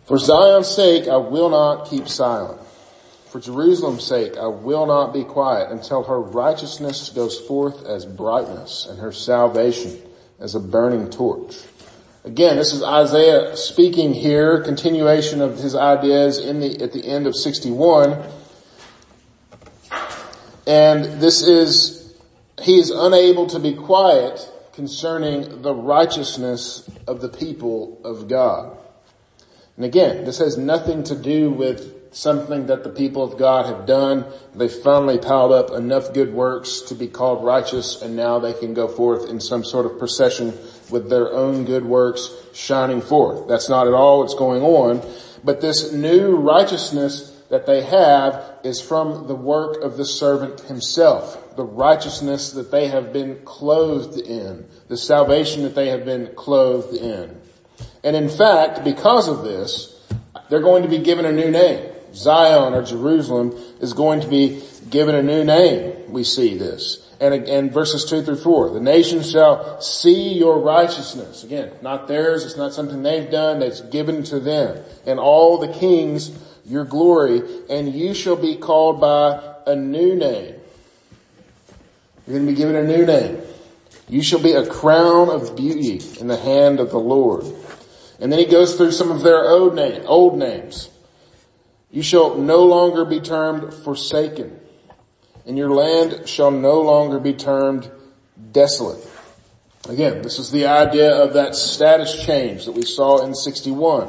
For 0.06 0.18
Zion's 0.18 0.68
sake, 0.68 1.08
I 1.08 1.18
will 1.18 1.50
not 1.50 1.90
keep 1.90 2.08
silent. 2.08 2.62
For 3.30 3.40
Jerusalem's 3.40 4.04
sake, 4.04 4.38
I 4.38 4.48
will 4.48 4.88
not 4.88 5.14
be 5.14 5.24
quiet 5.24 5.70
until 5.70 6.02
her 6.04 6.20
righteousness 6.20 7.10
goes 7.10 7.40
forth 7.40 7.86
as 7.86 8.04
brightness 8.04 8.88
and 8.90 9.00
her 9.00 9.12
salvation 9.12 10.02
as 10.40 10.56
a 10.56 10.60
burning 10.60 11.12
torch. 11.12 11.56
Again, 12.26 12.58
this 12.58 12.74
is 12.74 12.82
Isaiah 12.82 13.56
speaking 13.56 14.16
here, 14.16 14.64
continuation 14.64 15.42
of 15.42 15.60
his 15.60 15.76
ideas 15.76 16.40
in 16.40 16.60
the, 16.60 16.82
at 16.82 16.92
the 16.92 17.06
end 17.06 17.28
of 17.28 17.36
61. 17.36 18.20
And 20.66 21.22
this 21.22 21.44
is, 21.44 22.16
he 22.60 22.80
is 22.80 22.90
unable 22.90 23.46
to 23.48 23.60
be 23.60 23.76
quiet 23.76 24.52
concerning 24.74 25.62
the 25.62 25.76
righteousness 25.76 26.90
of 27.08 27.22
the 27.22 27.30
people 27.30 28.02
of 28.04 28.28
God. 28.28 28.76
And 29.76 29.86
again, 29.86 30.26
this 30.26 30.40
has 30.40 30.58
nothing 30.58 31.04
to 31.04 31.16
do 31.16 31.52
with 31.52 31.99
something 32.12 32.68
that 32.68 32.84
the 32.84 32.90
people 32.90 33.24
of 33.24 33.38
God 33.38 33.66
have 33.66 33.86
done. 33.86 34.26
They 34.56 34.68
finally 34.68 35.20
piled 35.20 35.52
up 35.52 35.72
enough 35.72 36.14
good 36.14 36.34
works 36.34 36.82
to 36.82 36.96
be 36.96 37.08
called 37.08 37.44
righteous 37.44 38.02
and 38.02 38.16
now 38.16 38.40
they 38.40 38.54
can 38.54 38.74
go 38.74 38.88
forth 38.88 39.30
in 39.30 39.40
some 39.40 39.64
sort 39.64 39.86
of 39.86 40.00
procession 40.00 40.58
with 40.90 41.10
their 41.10 41.32
own 41.32 41.66
good 41.66 41.86
works 41.86 42.34
shining 42.54 43.02
forth. 43.02 43.48
That's 43.48 43.70
not 43.70 43.88
at 43.88 43.94
all 43.94 44.20
what's 44.20 44.36
going 44.36 44.64
on. 44.64 45.08
But 45.44 45.62
this 45.62 45.94
new 45.94 46.36
righteousness 46.36 47.36
that 47.50 47.66
they 47.66 47.82
have 47.84 48.60
is 48.64 48.82
from 48.82 49.28
the 49.28 49.36
work 49.36 49.82
of 49.82 49.98
the 49.98 50.06
servant 50.06 50.62
himself. 50.62 51.56
The 51.56 51.64
righteousness 51.64 52.52
that 52.52 52.72
they 52.72 52.88
have 52.88 53.14
been 53.14 53.40
clothed 53.44 54.20
in. 54.20 54.68
The 54.88 54.98
salvation 54.98 55.64
that 55.64 55.76
they 55.76 55.90
have 55.90 56.06
been 56.06 56.34
clothed 56.36 56.96
in. 56.96 57.40
And 58.04 58.16
in 58.16 58.30
fact, 58.30 58.84
because 58.84 59.28
of 59.28 59.44
this, 59.44 59.96
they're 60.50 60.62
going 60.62 60.84
to 60.84 60.90
be 60.90 61.00
given 61.00 61.26
a 61.26 61.32
new 61.32 61.52
name. 61.52 61.92
Zion 62.14 62.74
or 62.74 62.84
Jerusalem 62.84 63.52
is 63.80 63.94
going 63.94 64.22
to 64.22 64.28
be 64.28 64.62
given 64.90 65.16
a 65.16 65.24
new 65.24 65.44
name. 65.44 66.12
We 66.12 66.24
see 66.24 66.58
this. 66.58 67.06
And, 67.22 67.34
and 67.34 67.72
verses 67.72 68.06
two 68.06 68.24
through 68.24 68.38
four, 68.38 68.70
the 68.70 68.80
nations 68.80 69.32
shall 69.32 69.82
see 69.82 70.34
your 70.34 70.60
righteousness. 70.60 71.44
Again, 71.44 71.72
not 71.82 72.08
theirs. 72.08 72.46
It's 72.46 72.56
not 72.56 72.74
something 72.74 73.04
they've 73.04 73.30
done. 73.30 73.62
It's 73.62 73.82
given 73.82 74.24
to 74.24 74.40
them. 74.40 74.84
And 75.06 75.20
all 75.20 75.58
the 75.58 75.68
kings 75.68 76.32
your 76.70 76.86
glory 76.86 77.42
and 77.70 77.94
you 77.94 78.14
shall 78.14 78.36
be 78.36 78.56
called 78.56 79.02
by 79.02 79.42
a 79.66 79.76
new 79.76 80.16
name. 80.16 80.56
You're 82.28 82.38
going 82.38 82.46
to 82.46 82.52
be 82.52 82.58
given 82.58 82.76
a 82.76 82.84
new 82.84 83.06
name. 83.06 83.42
You 84.08 84.22
shall 84.22 84.42
be 84.42 84.54
a 84.54 84.66
crown 84.66 85.30
of 85.30 85.56
beauty 85.56 86.02
in 86.20 86.28
the 86.28 86.38
hand 86.38 86.80
of 86.80 86.92
the 86.92 87.00
Lord. 87.00 87.44
And 88.20 88.32
then 88.32 88.40
he 88.40 88.46
goes 88.46 88.76
through 88.76 88.92
some 88.92 89.12
of 89.12 89.24
their 89.24 89.50
old, 89.50 89.76
name, 89.76 90.04
old 90.06 90.38
names. 90.38 90.90
You 91.92 92.04
shall 92.04 92.36
no 92.36 92.66
longer 92.66 93.06
be 93.06 93.20
termed 93.20 93.74
forsaken 93.74 94.60
and 95.50 95.58
your 95.58 95.72
land 95.72 96.30
shall 96.30 96.52
no 96.52 96.80
longer 96.82 97.20
be 97.20 97.34
termed 97.34 97.90
desolate. 98.52 99.04
Again, 99.90 100.22
this 100.22 100.38
is 100.38 100.52
the 100.52 100.68
idea 100.68 101.12
of 101.12 101.34
that 101.34 101.56
status 101.56 102.24
change 102.24 102.66
that 102.66 102.74
we 102.74 102.84
saw 102.84 103.26
in 103.26 103.34
61, 103.34 104.04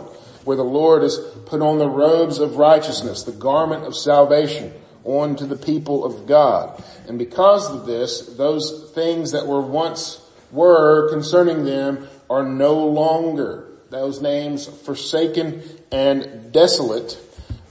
where 0.44 0.58
the 0.58 0.62
Lord 0.62 1.02
has 1.02 1.18
put 1.46 1.62
on 1.62 1.78
the 1.78 1.88
robes 1.88 2.38
of 2.38 2.56
righteousness, 2.56 3.22
the 3.22 3.32
garment 3.32 3.84
of 3.84 3.96
salvation 3.96 4.74
on 5.02 5.34
to 5.36 5.46
the 5.46 5.56
people 5.56 6.04
of 6.04 6.26
God. 6.26 6.82
And 7.08 7.18
because 7.18 7.70
of 7.70 7.86
this, 7.86 8.26
those 8.36 8.90
things 8.94 9.32
that 9.32 9.46
were 9.46 9.62
once 9.62 10.20
were 10.52 11.08
concerning 11.08 11.64
them 11.64 12.06
are 12.28 12.44
no 12.44 12.86
longer. 12.86 13.66
Those 13.88 14.20
names 14.20 14.66
forsaken 14.66 15.62
and 15.90 16.52
desolate 16.52 17.18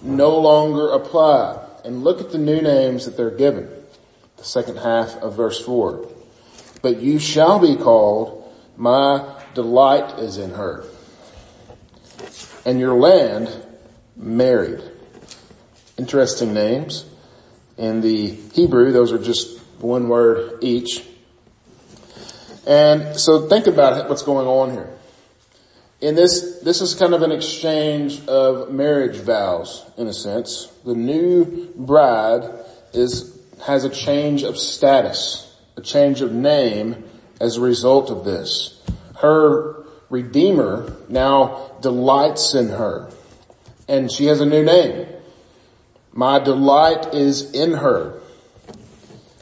no 0.02 0.38
longer 0.38 0.90
apply. 0.90 1.66
And 1.84 2.04
look 2.04 2.20
at 2.20 2.32
the 2.32 2.38
new 2.38 2.62
names 2.62 3.06
that 3.06 3.16
they're 3.16 3.32
given. 3.32 3.70
The 4.38 4.44
second 4.44 4.78
half 4.78 5.16
of 5.18 5.36
verse 5.36 5.64
four. 5.64 6.08
But 6.82 7.02
you 7.02 7.20
shall 7.20 7.60
be 7.60 7.76
called, 7.76 8.54
my 8.78 9.44
delight 9.54 10.20
is 10.20 10.38
in 10.38 10.52
her. 10.52 10.86
And 12.66 12.80
your 12.80 12.96
land 12.96 13.50
married. 14.16 14.82
Interesting 15.98 16.54
names. 16.54 17.06
In 17.78 18.02
the 18.02 18.28
Hebrew, 18.54 18.92
those 18.92 19.12
are 19.12 19.18
just 19.18 19.60
one 19.80 20.10
word 20.10 20.64
each. 20.64 21.06
And 22.68 23.18
so 23.18 23.48
think 23.48 23.68
about 23.68 24.10
what's 24.10 24.22
going 24.22 24.48
on 24.48 24.72
here 24.72 24.99
in 26.02 26.16
this, 26.16 26.60
this 26.60 26.82
is 26.82 26.96
kind 26.96 27.14
of 27.14 27.22
an 27.24 27.32
exchange 27.32 28.26
of 28.28 28.72
marriage 28.72 29.18
vows, 29.18 29.86
in 29.98 30.08
a 30.08 30.14
sense. 30.14 30.72
The 30.86 30.96
new 30.96 31.74
bride 31.76 32.50
is, 32.94 33.38
has 33.66 33.84
a 33.84 33.90
change 33.90 34.44
of 34.44 34.58
status, 34.58 35.54
a 35.76 35.82
change 35.82 36.22
of 36.22 36.32
name 36.32 37.04
as 37.42 37.58
a 37.58 37.62
result 37.62 38.10
of 38.10 38.24
this. 38.24 38.82
Her 39.20 39.86
Redeemer 40.10 40.96
now 41.10 41.72
delights 41.82 42.56
in 42.56 42.70
her, 42.70 43.12
and 43.88 44.10
she 44.12 44.28
has 44.28 44.40
a 44.40 44.46
new 44.46 44.64
name. 44.64 45.08
My 46.14 46.40
delight 46.40 47.14
is 47.14 47.52
in 47.52 47.74
her. 47.74 48.20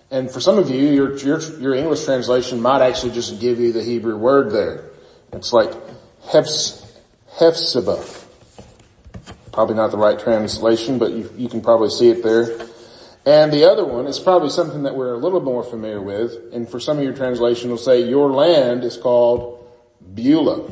And 0.10 0.32
for 0.32 0.40
some 0.40 0.58
of 0.58 0.70
you, 0.70 0.88
your, 0.88 1.18
your, 1.18 1.40
your 1.60 1.76
English 1.76 2.06
translation 2.06 2.62
might 2.62 2.82
actually 2.82 3.14
just 3.14 3.40
give 3.40 3.60
you 3.60 3.74
the 3.74 3.84
Hebrew 3.84 4.18
word 4.18 4.52
there. 4.52 4.90
It's 5.34 5.54
like 5.54 5.72
Hephzibah. 6.32 8.24
Probably 9.52 9.76
not 9.76 9.92
the 9.92 9.98
right 9.98 10.20
translation, 10.20 11.00
but 11.00 11.12
you, 11.12 11.32
you 11.36 11.50
can 11.50 11.62
probably 11.62 11.90
see 11.90 12.10
it 12.10 12.24
there. 12.24 12.68
And 13.26 13.52
the 13.52 13.70
other 13.70 13.84
one 13.84 14.08
is 14.08 14.20
probably 14.20 14.50
something 14.50 14.84
that 14.84 14.96
we're 14.96 15.14
a 15.14 15.18
little 15.18 15.42
more 15.42 15.64
familiar 15.64 16.02
with. 16.02 16.54
And 16.54 16.70
for 16.70 16.80
some 16.80 16.98
of 16.98 17.04
your 17.04 17.14
translation 17.14 17.70
will 17.70 17.78
say 17.78 18.08
your 18.08 18.32
land 18.32 18.84
is 18.84 18.98
called 18.98 19.68
Beulah. 20.14 20.70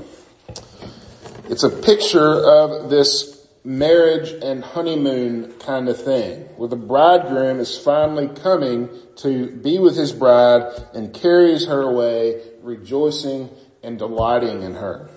It's 1.50 1.64
a 1.64 1.70
picture 1.70 2.44
of 2.44 2.90
this 2.90 3.36
marriage 3.64 4.32
and 4.44 4.64
honeymoon 4.64 5.52
kind 5.60 5.90
of 5.90 6.02
thing 6.02 6.42
where 6.56 6.70
the 6.70 6.76
bridegroom 6.76 7.60
is 7.60 7.78
finally 7.78 8.28
coming 8.28 8.90
to 9.18 9.50
be 9.52 9.80
with 9.80 9.98
his 9.98 10.12
bride 10.12 10.64
and 10.94 11.14
carries 11.14 11.66
her 11.66 11.82
away 11.82 12.42
rejoicing 12.62 13.50
and 13.84 13.98
delighting 13.98 14.62
in 14.62 14.76
her. 14.76 15.10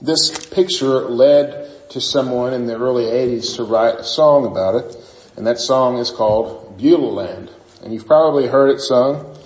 This 0.00 0.46
picture 0.46 1.00
led 1.08 1.90
to 1.90 2.00
someone 2.00 2.52
in 2.52 2.66
the 2.66 2.76
early 2.76 3.04
80s 3.04 3.56
to 3.56 3.64
write 3.64 3.96
a 3.96 4.04
song 4.04 4.46
about 4.46 4.74
it, 4.74 4.96
and 5.36 5.46
that 5.46 5.58
song 5.58 5.98
is 5.98 6.10
called 6.10 6.76
Beulah 6.78 7.12
Land. 7.12 7.50
And 7.82 7.92
you've 7.92 8.06
probably 8.06 8.46
heard 8.46 8.70
it 8.70 8.80
sung. 8.80 9.36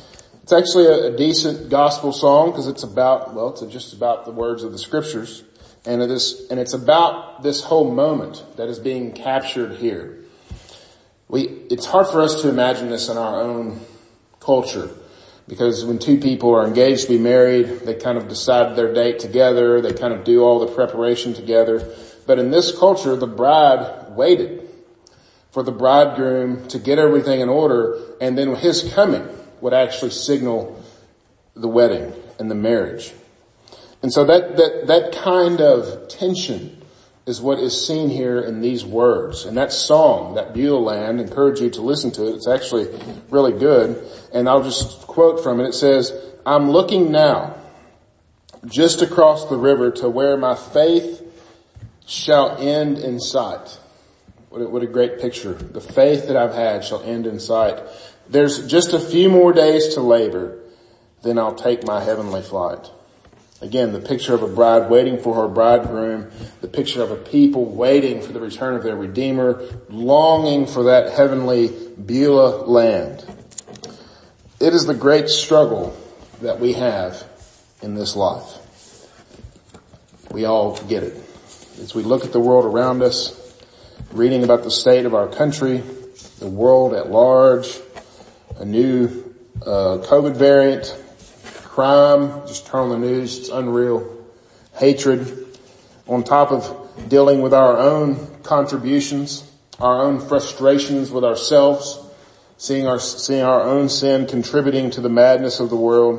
It's 0.42 0.52
actually 0.52 0.86
a, 0.86 1.12
a 1.12 1.16
decent 1.16 1.68
gospel 1.68 2.12
song 2.12 2.50
because 2.50 2.68
it's 2.68 2.82
about, 2.82 3.34
well, 3.34 3.50
it's 3.50 3.60
just 3.72 3.92
about 3.92 4.24
the 4.24 4.30
words 4.30 4.62
of 4.62 4.72
the 4.72 4.78
scriptures. 4.78 5.44
And 5.84 6.00
it 6.00 6.10
is, 6.10 6.46
and 6.50 6.58
it's 6.58 6.72
about 6.72 7.42
this 7.42 7.62
whole 7.62 7.90
moment 7.92 8.44
that 8.56 8.68
is 8.68 8.78
being 8.78 9.12
captured 9.12 9.76
here. 9.76 10.18
We, 11.28 11.42
it's 11.70 11.84
hard 11.84 12.06
for 12.06 12.22
us 12.22 12.40
to 12.42 12.48
imagine 12.48 12.88
this 12.88 13.08
in 13.08 13.18
our 13.18 13.40
own 13.40 13.80
culture. 14.40 14.90
Because 15.48 15.84
when 15.84 15.98
two 15.98 16.18
people 16.18 16.54
are 16.54 16.66
engaged 16.66 17.02
to 17.02 17.08
be 17.08 17.18
married, 17.18 17.66
they 17.80 17.94
kind 17.94 18.18
of 18.18 18.28
decide 18.28 18.76
their 18.76 18.92
date 18.92 19.18
together, 19.18 19.80
they 19.80 19.94
kind 19.94 20.12
of 20.12 20.22
do 20.24 20.42
all 20.42 20.60
the 20.60 20.72
preparation 20.72 21.32
together. 21.32 21.90
But 22.26 22.38
in 22.38 22.50
this 22.50 22.78
culture, 22.78 23.16
the 23.16 23.26
bride 23.26 24.14
waited 24.14 24.68
for 25.50 25.62
the 25.62 25.72
bridegroom 25.72 26.68
to 26.68 26.78
get 26.78 26.98
everything 26.98 27.40
in 27.40 27.48
order, 27.48 27.98
and 28.20 28.36
then 28.36 28.54
his 28.54 28.92
coming 28.92 29.26
would 29.62 29.72
actually 29.72 30.10
signal 30.10 30.82
the 31.56 31.68
wedding 31.68 32.12
and 32.38 32.50
the 32.50 32.54
marriage. 32.54 33.12
And 34.02 34.12
so 34.12 34.24
that, 34.26 34.56
that, 34.58 34.86
that 34.86 35.12
kind 35.12 35.60
of 35.60 36.08
tension 36.08 36.77
is 37.28 37.42
what 37.42 37.58
is 37.58 37.86
seen 37.86 38.08
here 38.08 38.40
in 38.40 38.62
these 38.62 38.86
words. 38.86 39.44
And 39.44 39.56
that 39.58 39.70
song, 39.70 40.34
that 40.36 40.54
Beulah 40.54 40.78
Land, 40.78 41.20
encourage 41.20 41.60
you 41.60 41.68
to 41.70 41.82
listen 41.82 42.10
to 42.12 42.26
it. 42.26 42.36
It's 42.36 42.48
actually 42.48 42.88
really 43.28 43.52
good. 43.52 44.02
And 44.32 44.48
I'll 44.48 44.62
just 44.62 45.06
quote 45.06 45.42
from 45.42 45.60
it. 45.60 45.68
It 45.68 45.74
says, 45.74 46.10
I'm 46.46 46.70
looking 46.70 47.12
now 47.12 47.54
just 48.66 49.02
across 49.02 49.44
the 49.50 49.58
river 49.58 49.90
to 49.90 50.08
where 50.08 50.38
my 50.38 50.54
faith 50.54 51.22
shall 52.06 52.56
end 52.56 52.98
in 52.98 53.20
sight. 53.20 53.78
What 54.48 54.62
a, 54.62 54.68
what 54.68 54.82
a 54.82 54.86
great 54.86 55.20
picture. 55.20 55.52
The 55.52 55.82
faith 55.82 56.28
that 56.28 56.36
I've 56.36 56.54
had 56.54 56.82
shall 56.82 57.02
end 57.02 57.26
in 57.26 57.40
sight. 57.40 57.78
There's 58.30 58.66
just 58.66 58.94
a 58.94 58.98
few 58.98 59.28
more 59.28 59.52
days 59.52 59.94
to 59.94 60.00
labor, 60.00 60.58
then 61.22 61.38
I'll 61.38 61.54
take 61.54 61.84
my 61.84 62.02
heavenly 62.02 62.40
flight. 62.40 62.90
Again, 63.60 63.92
the 63.92 64.00
picture 64.00 64.34
of 64.34 64.42
a 64.42 64.48
bride 64.48 64.88
waiting 64.88 65.18
for 65.18 65.34
her 65.34 65.48
bridegroom, 65.48 66.30
the 66.60 66.68
picture 66.68 67.02
of 67.02 67.10
a 67.10 67.16
people 67.16 67.64
waiting 67.64 68.22
for 68.22 68.32
the 68.32 68.40
return 68.40 68.76
of 68.76 68.84
their 68.84 68.94
Redeemer, 68.94 69.62
longing 69.88 70.66
for 70.66 70.84
that 70.84 71.12
heavenly 71.12 71.68
Beulah 71.96 72.66
land. 72.66 73.24
It 74.60 74.74
is 74.74 74.86
the 74.86 74.94
great 74.94 75.28
struggle 75.28 75.96
that 76.40 76.60
we 76.60 76.74
have 76.74 77.24
in 77.82 77.94
this 77.94 78.14
life. 78.14 78.58
We 80.30 80.44
all 80.44 80.80
get 80.84 81.02
it. 81.02 81.16
As 81.80 81.94
we 81.94 82.04
look 82.04 82.24
at 82.24 82.32
the 82.32 82.40
world 82.40 82.64
around 82.64 83.02
us, 83.02 83.34
reading 84.12 84.44
about 84.44 84.62
the 84.62 84.70
state 84.70 85.04
of 85.04 85.14
our 85.14 85.26
country, 85.26 85.82
the 86.38 86.48
world 86.48 86.94
at 86.94 87.10
large, 87.10 87.78
a 88.56 88.64
new 88.64 89.34
uh, 89.62 89.98
COVID 90.06 90.36
variant, 90.36 90.96
crime, 91.78 92.44
just 92.48 92.66
turn 92.66 92.80
on 92.80 92.88
the 92.88 92.98
news, 92.98 93.38
it's 93.38 93.48
unreal. 93.50 94.04
hatred, 94.80 95.46
on 96.08 96.24
top 96.24 96.50
of 96.50 97.08
dealing 97.08 97.40
with 97.40 97.54
our 97.54 97.78
own 97.78 98.16
contributions, 98.42 99.48
our 99.78 100.02
own 100.02 100.18
frustrations 100.18 101.12
with 101.12 101.22
ourselves, 101.22 102.00
seeing 102.56 102.88
our, 102.88 102.98
seeing 102.98 103.44
our 103.44 103.62
own 103.62 103.88
sin 103.88 104.26
contributing 104.26 104.90
to 104.90 105.00
the 105.00 105.08
madness 105.08 105.60
of 105.60 105.70
the 105.70 105.76
world, 105.76 106.18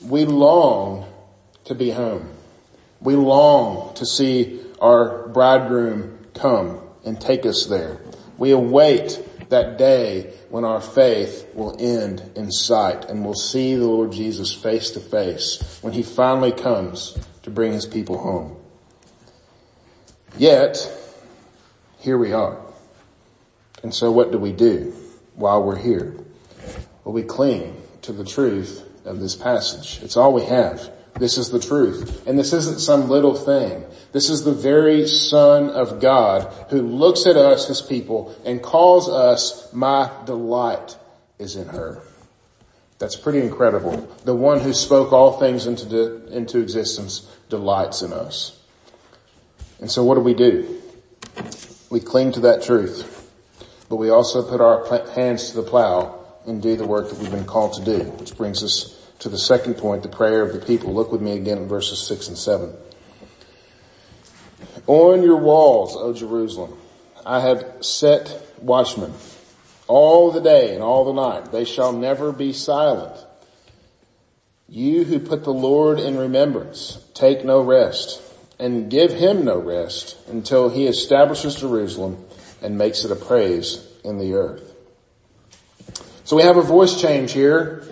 we 0.00 0.24
long 0.24 1.04
to 1.66 1.74
be 1.74 1.90
home. 1.90 2.30
We 3.02 3.16
long 3.16 3.92
to 3.96 4.06
see 4.06 4.62
our 4.80 5.28
bridegroom 5.28 6.18
come 6.32 6.80
and 7.04 7.20
take 7.20 7.44
us 7.44 7.66
there. 7.66 8.00
We 8.38 8.52
await 8.52 9.22
that 9.50 9.78
day 9.78 10.32
when 10.48 10.64
our 10.64 10.80
faith 10.80 11.46
will 11.54 11.76
end 11.78 12.32
in 12.36 12.50
sight 12.50 13.04
and 13.06 13.24
we'll 13.24 13.34
see 13.34 13.74
the 13.74 13.86
Lord 13.86 14.12
Jesus 14.12 14.52
face 14.52 14.90
to 14.90 15.00
face 15.00 15.78
when 15.82 15.92
he 15.92 16.02
finally 16.02 16.52
comes 16.52 17.18
to 17.42 17.50
bring 17.50 17.72
his 17.72 17.86
people 17.86 18.18
home. 18.18 18.56
Yet, 20.38 20.90
here 21.98 22.16
we 22.16 22.32
are. 22.32 22.60
And 23.82 23.94
so 23.94 24.10
what 24.10 24.32
do 24.32 24.38
we 24.38 24.52
do 24.52 24.94
while 25.34 25.62
we're 25.62 25.78
here? 25.78 26.14
Well, 27.04 27.12
we 27.12 27.22
cling 27.22 27.82
to 28.02 28.12
the 28.12 28.24
truth 28.24 28.86
of 29.04 29.20
this 29.20 29.34
passage. 29.34 30.00
It's 30.02 30.16
all 30.16 30.32
we 30.32 30.44
have. 30.44 30.90
This 31.18 31.38
is 31.38 31.50
the 31.50 31.60
truth. 31.60 32.26
And 32.26 32.38
this 32.38 32.52
isn't 32.52 32.80
some 32.80 33.08
little 33.08 33.34
thing. 33.34 33.84
This 34.12 34.28
is 34.28 34.44
the 34.44 34.52
very 34.52 35.06
Son 35.06 35.70
of 35.70 36.00
God 36.00 36.52
who 36.70 36.82
looks 36.82 37.26
at 37.26 37.36
us, 37.36 37.68
His 37.68 37.80
people, 37.80 38.34
and 38.44 38.62
calls 38.62 39.08
us, 39.08 39.72
my 39.72 40.10
delight 40.26 40.96
is 41.38 41.56
in 41.56 41.68
her. 41.68 42.02
That's 42.98 43.16
pretty 43.16 43.40
incredible. 43.40 43.96
The 44.24 44.34
one 44.34 44.60
who 44.60 44.74
spoke 44.74 45.12
all 45.12 45.38
things 45.38 45.66
into, 45.66 45.86
de- 45.86 46.36
into 46.36 46.58
existence 46.58 47.34
delights 47.48 48.02
in 48.02 48.12
us. 48.12 48.60
And 49.80 49.90
so 49.90 50.04
what 50.04 50.16
do 50.16 50.20
we 50.20 50.34
do? 50.34 50.82
We 51.88 52.00
cling 52.00 52.32
to 52.32 52.40
that 52.40 52.62
truth, 52.62 53.30
but 53.88 53.96
we 53.96 54.10
also 54.10 54.46
put 54.48 54.60
our 54.60 54.86
hands 55.14 55.50
to 55.50 55.56
the 55.56 55.62
plow 55.62 56.20
and 56.46 56.62
do 56.62 56.76
the 56.76 56.86
work 56.86 57.08
that 57.08 57.18
we've 57.18 57.30
been 57.30 57.46
called 57.46 57.74
to 57.74 57.84
do, 57.84 58.04
which 58.10 58.36
brings 58.36 58.62
us 58.62 58.96
to 59.20 59.28
the 59.28 59.38
second 59.38 59.74
point, 59.74 60.02
the 60.02 60.08
prayer 60.08 60.42
of 60.42 60.52
the 60.52 60.64
people. 60.64 60.92
Look 60.92 61.12
with 61.12 61.20
me 61.20 61.32
again 61.32 61.58
in 61.58 61.68
verses 61.68 61.98
six 61.98 62.28
and 62.28 62.36
seven. 62.36 62.74
On 64.86 65.22
your 65.22 65.36
walls, 65.36 65.96
O 65.96 66.12
Jerusalem, 66.12 66.76
I 67.24 67.40
have 67.40 67.64
set 67.80 68.54
watchmen 68.60 69.12
all 69.86 70.30
the 70.30 70.40
day 70.40 70.74
and 70.74 70.82
all 70.82 71.04
the 71.04 71.12
night. 71.12 71.52
They 71.52 71.64
shall 71.64 71.92
never 71.92 72.32
be 72.32 72.52
silent. 72.52 73.26
You 74.68 75.04
who 75.04 75.18
put 75.18 75.42
the 75.42 75.52
Lord 75.52 75.98
in 75.98 76.16
remembrance, 76.16 77.04
take 77.12 77.44
no 77.44 77.60
rest 77.60 78.22
and 78.60 78.90
give 78.90 79.12
him 79.12 79.44
no 79.44 79.58
rest 79.58 80.16
until 80.28 80.68
he 80.68 80.86
establishes 80.86 81.56
Jerusalem 81.56 82.24
and 82.62 82.78
makes 82.78 83.04
it 83.04 83.10
a 83.10 83.16
praise 83.16 83.86
in 84.04 84.18
the 84.18 84.34
earth. 84.34 84.74
So 86.24 86.36
we 86.36 86.42
have 86.42 86.56
a 86.56 86.62
voice 86.62 87.00
change 87.00 87.32
here. 87.32 87.82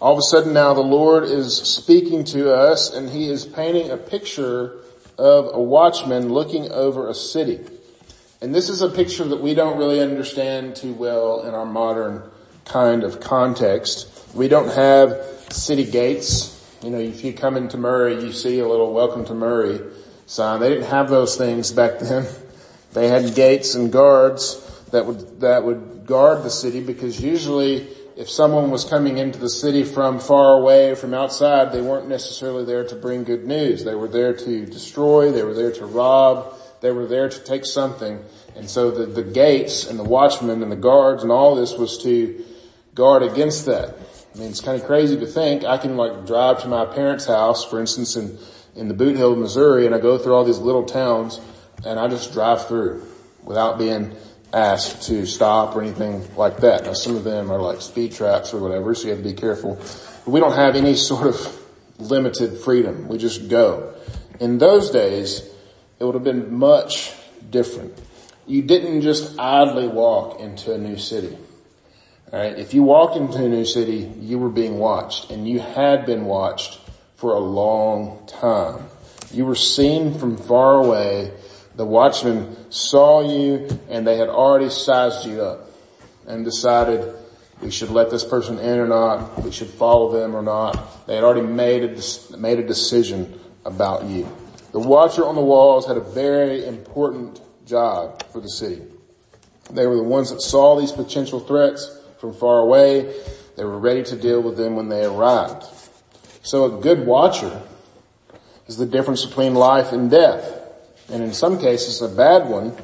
All 0.00 0.12
of 0.12 0.18
a 0.18 0.22
sudden 0.22 0.52
now 0.52 0.74
the 0.74 0.80
Lord 0.80 1.24
is 1.24 1.56
speaking 1.56 2.24
to 2.24 2.52
us 2.52 2.92
and 2.92 3.08
he 3.08 3.30
is 3.30 3.46
painting 3.46 3.90
a 3.90 3.96
picture 3.96 4.81
of 5.18 5.50
a 5.52 5.62
watchman 5.62 6.28
looking 6.32 6.70
over 6.70 7.08
a 7.08 7.14
city. 7.14 7.60
And 8.40 8.54
this 8.54 8.68
is 8.68 8.82
a 8.82 8.88
picture 8.88 9.24
that 9.24 9.40
we 9.40 9.54
don't 9.54 9.78
really 9.78 10.00
understand 10.00 10.76
too 10.76 10.92
well 10.92 11.42
in 11.42 11.54
our 11.54 11.64
modern 11.64 12.22
kind 12.64 13.04
of 13.04 13.20
context. 13.20 14.08
We 14.34 14.48
don't 14.48 14.68
have 14.68 15.24
city 15.50 15.84
gates. 15.84 16.58
You 16.82 16.90
know, 16.90 16.98
if 16.98 17.22
you 17.24 17.32
come 17.32 17.56
into 17.56 17.76
Murray, 17.76 18.14
you 18.14 18.32
see 18.32 18.58
a 18.58 18.66
little 18.66 18.92
welcome 18.92 19.24
to 19.26 19.34
Murray 19.34 19.80
sign. 20.26 20.60
They 20.60 20.70
didn't 20.70 20.86
have 20.86 21.08
those 21.08 21.36
things 21.36 21.70
back 21.72 21.98
then. 22.00 22.26
They 22.92 23.08
had 23.08 23.34
gates 23.34 23.74
and 23.74 23.92
guards 23.92 24.58
that 24.90 25.06
would, 25.06 25.40
that 25.40 25.64
would 25.64 26.06
guard 26.06 26.42
the 26.42 26.50
city 26.50 26.80
because 26.80 27.20
usually 27.20 27.88
if 28.22 28.30
someone 28.30 28.70
was 28.70 28.84
coming 28.84 29.18
into 29.18 29.36
the 29.36 29.50
city 29.50 29.82
from 29.82 30.20
far 30.20 30.56
away, 30.56 30.94
from 30.94 31.12
outside, 31.12 31.72
they 31.72 31.80
weren't 31.80 32.08
necessarily 32.08 32.64
there 32.64 32.84
to 32.86 32.94
bring 32.94 33.24
good 33.24 33.44
news. 33.44 33.82
They 33.82 33.96
were 33.96 34.06
there 34.06 34.32
to 34.32 34.64
destroy, 34.64 35.32
they 35.32 35.42
were 35.42 35.54
there 35.54 35.72
to 35.72 35.86
rob, 35.86 36.54
they 36.80 36.92
were 36.92 37.06
there 37.06 37.28
to 37.28 37.42
take 37.42 37.64
something. 37.64 38.24
And 38.54 38.70
so 38.70 38.92
the, 38.92 39.06
the 39.06 39.24
gates 39.24 39.90
and 39.90 39.98
the 39.98 40.04
watchmen 40.04 40.62
and 40.62 40.70
the 40.70 40.76
guards 40.76 41.24
and 41.24 41.32
all 41.32 41.56
this 41.56 41.76
was 41.76 42.00
to 42.04 42.44
guard 42.94 43.24
against 43.24 43.66
that. 43.66 43.96
I 44.32 44.38
mean, 44.38 44.50
it's 44.50 44.60
kind 44.60 44.80
of 44.80 44.86
crazy 44.86 45.18
to 45.18 45.26
think 45.26 45.64
I 45.64 45.76
can 45.76 45.96
like 45.96 46.24
drive 46.24 46.62
to 46.62 46.68
my 46.68 46.86
parents' 46.86 47.26
house, 47.26 47.64
for 47.64 47.80
instance, 47.80 48.14
in, 48.14 48.38
in 48.76 48.86
the 48.86 48.94
Bootheel, 48.94 49.36
Missouri, 49.36 49.84
and 49.84 49.96
I 49.96 49.98
go 49.98 50.16
through 50.16 50.34
all 50.34 50.44
these 50.44 50.60
little 50.60 50.84
towns 50.84 51.40
and 51.84 51.98
I 51.98 52.06
just 52.06 52.32
drive 52.32 52.68
through 52.68 53.04
without 53.42 53.78
being 53.78 54.14
asked 54.52 55.02
to 55.08 55.26
stop 55.26 55.74
or 55.74 55.82
anything 55.82 56.22
like 56.36 56.58
that. 56.58 56.84
Now 56.84 56.92
some 56.92 57.16
of 57.16 57.24
them 57.24 57.50
are 57.50 57.60
like 57.60 57.80
speed 57.80 58.12
traps 58.12 58.52
or 58.52 58.60
whatever, 58.60 58.94
so 58.94 59.04
you 59.04 59.10
have 59.10 59.22
to 59.22 59.28
be 59.28 59.34
careful. 59.34 59.76
But 59.76 60.30
we 60.30 60.40
don't 60.40 60.54
have 60.54 60.76
any 60.76 60.94
sort 60.94 61.26
of 61.26 61.62
limited 61.98 62.58
freedom. 62.58 63.08
We 63.08 63.18
just 63.18 63.48
go. 63.48 63.94
In 64.40 64.58
those 64.58 64.90
days, 64.90 65.48
it 65.98 66.04
would 66.04 66.14
have 66.14 66.24
been 66.24 66.54
much 66.54 67.12
different. 67.50 68.00
You 68.46 68.62
didn't 68.62 69.02
just 69.02 69.38
idly 69.38 69.88
walk 69.88 70.40
into 70.40 70.74
a 70.74 70.78
new 70.78 70.96
city. 70.96 71.36
Alright, 72.32 72.58
if 72.58 72.74
you 72.74 72.82
walked 72.82 73.16
into 73.16 73.44
a 73.44 73.48
new 73.48 73.64
city, 73.64 74.10
you 74.18 74.38
were 74.38 74.48
being 74.48 74.78
watched 74.78 75.30
and 75.30 75.46
you 75.46 75.60
had 75.60 76.06
been 76.06 76.24
watched 76.24 76.80
for 77.14 77.34
a 77.34 77.38
long 77.38 78.26
time. 78.26 78.86
You 79.32 79.44
were 79.44 79.54
seen 79.54 80.18
from 80.18 80.36
far 80.36 80.82
away 80.82 81.30
the 81.76 81.86
watchmen 81.86 82.70
saw 82.70 83.20
you 83.20 83.68
and 83.88 84.06
they 84.06 84.16
had 84.16 84.28
already 84.28 84.68
sized 84.68 85.26
you 85.26 85.42
up 85.42 85.70
and 86.26 86.44
decided 86.44 87.14
we 87.60 87.70
should 87.70 87.90
let 87.90 88.10
this 88.10 88.24
person 88.24 88.58
in 88.58 88.78
or 88.78 88.88
not, 88.88 89.42
we 89.42 89.52
should 89.52 89.68
follow 89.68 90.12
them 90.12 90.34
or 90.34 90.42
not. 90.42 91.06
They 91.06 91.14
had 91.14 91.24
already 91.24 91.46
made 91.46 91.84
a, 91.84 92.36
made 92.36 92.58
a 92.58 92.66
decision 92.66 93.38
about 93.64 94.04
you. 94.04 94.28
The 94.72 94.80
watcher 94.80 95.24
on 95.24 95.34
the 95.34 95.42
walls 95.42 95.86
had 95.86 95.96
a 95.96 96.00
very 96.00 96.66
important 96.66 97.40
job 97.66 98.22
for 98.32 98.40
the 98.40 98.48
city. 98.48 98.82
They 99.70 99.86
were 99.86 99.96
the 99.96 100.02
ones 100.02 100.30
that 100.30 100.42
saw 100.42 100.78
these 100.78 100.92
potential 100.92 101.40
threats 101.40 101.98
from 102.18 102.34
far 102.34 102.58
away. 102.58 103.14
They 103.56 103.64
were 103.64 103.78
ready 103.78 104.02
to 104.04 104.16
deal 104.16 104.42
with 104.42 104.56
them 104.56 104.76
when 104.76 104.88
they 104.88 105.04
arrived. 105.04 105.64
So 106.42 106.78
a 106.78 106.82
good 106.82 107.06
watcher 107.06 107.62
is 108.66 108.76
the 108.76 108.86
difference 108.86 109.24
between 109.24 109.54
life 109.54 109.92
and 109.92 110.10
death 110.10 110.61
and 111.12 111.22
in 111.22 111.32
some 111.32 111.60
cases 111.60 112.00
a 112.00 112.08
bad 112.08 112.48
one, 112.48 112.74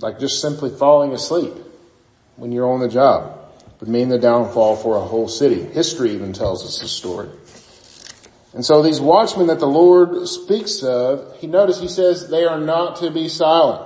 like 0.00 0.18
just 0.18 0.40
simply 0.40 0.70
falling 0.70 1.12
asleep 1.12 1.54
when 2.36 2.52
you're 2.52 2.68
on 2.68 2.80
the 2.80 2.88
job, 2.88 3.38
would 3.80 3.88
mean 3.88 4.08
the 4.08 4.18
downfall 4.18 4.76
for 4.76 4.96
a 4.96 5.00
whole 5.00 5.28
city. 5.28 5.62
History 5.62 6.10
even 6.10 6.32
tells 6.32 6.64
us 6.64 6.80
the 6.80 6.88
story. 6.88 7.28
And 8.52 8.64
so 8.64 8.82
these 8.82 9.00
watchmen 9.00 9.48
that 9.48 9.60
the 9.60 9.66
Lord 9.66 10.26
speaks 10.26 10.82
of, 10.82 11.36
he 11.38 11.46
notice 11.46 11.78
he 11.78 11.88
says 11.88 12.28
they 12.28 12.44
are 12.44 12.60
not 12.60 12.96
to 12.96 13.10
be 13.10 13.28
silent. 13.28 13.82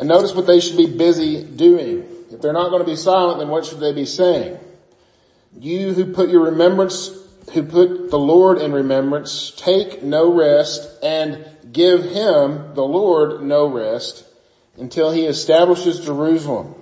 And 0.00 0.08
notice 0.08 0.34
what 0.34 0.46
they 0.46 0.60
should 0.60 0.78
be 0.78 0.96
busy 0.96 1.44
doing. 1.44 2.06
If 2.30 2.40
they're 2.40 2.54
not 2.54 2.70
going 2.70 2.82
to 2.82 2.90
be 2.90 2.96
silent, 2.96 3.38
then 3.38 3.48
what 3.48 3.66
should 3.66 3.80
they 3.80 3.92
be 3.92 4.06
saying? 4.06 4.58
You 5.58 5.92
who 5.92 6.12
put 6.12 6.30
your 6.30 6.44
remembrance, 6.44 7.10
who 7.52 7.62
put 7.62 8.10
the 8.10 8.18
Lord 8.18 8.58
in 8.58 8.72
remembrance, 8.72 9.52
take 9.56 10.02
no 10.02 10.32
rest 10.32 10.88
and 11.02 11.44
give 11.72 12.04
him, 12.04 12.74
the 12.74 12.84
Lord, 12.84 13.42
no 13.42 13.66
rest 13.66 14.24
until 14.76 15.10
he 15.10 15.26
establishes 15.26 16.04
Jerusalem. 16.04 16.74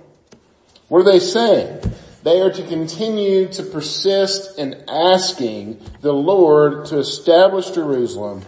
What 0.87 0.99
are 0.99 1.11
they 1.11 1.19
saying? 1.19 1.81
They 2.23 2.41
are 2.41 2.51
to 2.51 2.67
continue 2.67 3.47
to 3.53 3.63
persist 3.63 4.59
in 4.59 4.83
asking 4.87 5.81
the 6.01 6.13
Lord 6.13 6.85
to 6.87 6.99
establish 6.99 7.71
Jerusalem 7.71 8.43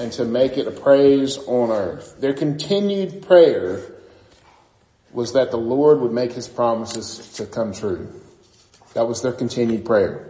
and 0.00 0.10
to 0.12 0.24
make 0.24 0.56
it 0.58 0.66
a 0.66 0.72
praise 0.72 1.38
on 1.38 1.70
earth. 1.70 2.20
Their 2.20 2.32
continued 2.32 3.22
prayer 3.26 3.92
was 5.12 5.34
that 5.34 5.50
the 5.50 5.58
Lord 5.58 6.00
would 6.00 6.12
make 6.12 6.32
his 6.32 6.48
promises 6.48 7.34
to 7.34 7.46
come 7.46 7.72
true. 7.72 8.08
That 8.94 9.06
was 9.06 9.22
their 9.22 9.32
continued 9.32 9.84
prayer. 9.84 10.28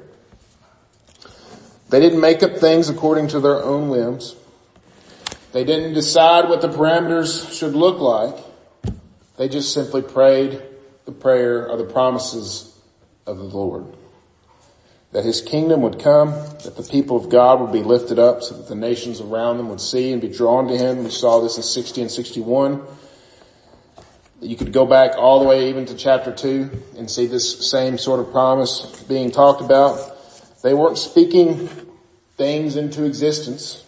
They 1.89 2.01
didn't 2.01 2.21
make 2.21 2.43
up 2.43 2.57
things 2.57 2.89
according 2.89 3.29
to 3.29 3.41
their 3.41 3.63
own 3.63 3.89
whims. 3.89 4.35
They 5.53 5.65
didn't 5.65 5.93
decide 5.93 6.49
what 6.49 6.63
the 6.63 6.69
parameters 6.69 7.53
should 7.57 7.75
look 7.75 8.01
like. 8.01 8.35
They 9.37 9.49
just 9.49 9.75
simply 9.75 10.01
prayed 10.01 10.63
the 11.05 11.13
prayer 11.13 11.69
or 11.69 11.77
the 11.77 11.85
promises 11.85 12.75
of 13.27 13.37
the 13.37 13.45
Lord. 13.45 13.87
That 15.13 15.27
his 15.27 15.43
kingdom 15.43 15.83
would 15.83 15.99
come, 16.01 16.31
that 16.31 16.75
the 16.77 16.83
people 16.83 17.19
of 17.19 17.29
God 17.29 17.61
would 17.61 17.71
be 17.71 17.83
lifted 17.83 18.19
up 18.19 18.43
so 18.43 18.57
that 18.57 18.69
the 18.69 18.75
nations 18.75 19.21
around 19.21 19.59
them 19.59 19.69
would 19.69 19.81
see 19.81 20.11
and 20.11 20.23
be 20.23 20.29
drawn 20.29 20.69
to 20.69 20.77
him. 20.77 21.05
We 21.05 21.11
saw 21.11 21.41
this 21.41 21.59
in 21.59 21.63
60 21.63 22.01
and 22.01 22.11
61. 22.11 22.83
You 24.41 24.57
could 24.57 24.73
go 24.73 24.87
back 24.87 25.19
all 25.19 25.39
the 25.39 25.45
way 25.47 25.69
even 25.69 25.85
to 25.87 25.95
chapter 25.95 26.33
2 26.33 26.71
and 26.97 27.11
see 27.11 27.27
this 27.27 27.71
same 27.71 27.99
sort 27.99 28.21
of 28.21 28.33
promise 28.33 29.05
being 29.07 29.31
talked 29.31 29.61
about. 29.61 30.17
They 30.63 30.73
weren't 30.73 30.99
speaking 30.99 31.69
things 32.39 32.77
into 32.77 33.05
existence 33.05 33.85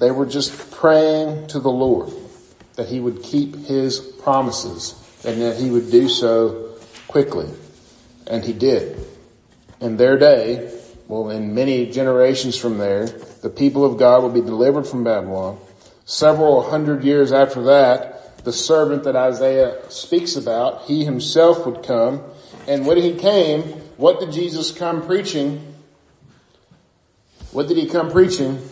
They 0.00 0.10
were 0.10 0.26
just 0.26 0.70
praying 0.70 1.48
to 1.48 1.60
the 1.60 1.70
Lord 1.70 2.10
that 2.76 2.88
he 2.88 3.00
would 3.00 3.22
keep 3.22 3.54
his 3.54 4.00
promises 4.00 4.94
and 5.26 5.42
that 5.42 5.58
he 5.58 5.70
would 5.70 5.90
do 5.90 6.08
so 6.08 6.74
quickly. 7.06 7.50
And 8.26 8.42
he 8.42 8.54
did. 8.54 8.98
In 9.80 9.98
their 9.98 10.18
day, 10.18 10.74
well, 11.06 11.28
in 11.28 11.54
many 11.54 11.90
generations 11.90 12.56
from 12.56 12.78
there, 12.78 13.08
the 13.42 13.50
people 13.50 13.84
of 13.84 13.98
God 13.98 14.22
will 14.22 14.30
be 14.30 14.40
delivered 14.40 14.86
from 14.86 15.04
Babylon. 15.04 15.58
Several 16.06 16.62
hundred 16.70 17.04
years 17.04 17.30
after 17.30 17.64
that, 17.64 18.42
the 18.44 18.54
servant 18.54 19.04
that 19.04 19.16
Isaiah 19.16 19.82
speaks 19.90 20.34
about, 20.34 20.84
he 20.84 21.04
himself 21.04 21.66
would 21.66 21.82
come. 21.82 22.22
And 22.66 22.86
when 22.86 22.96
he 22.96 23.16
came, 23.16 23.62
what 23.98 24.18
did 24.18 24.32
Jesus 24.32 24.72
come 24.72 25.04
preaching? 25.04 25.74
What 27.52 27.68
did 27.68 27.76
he 27.76 27.86
come 27.86 28.10
preaching? 28.10 28.62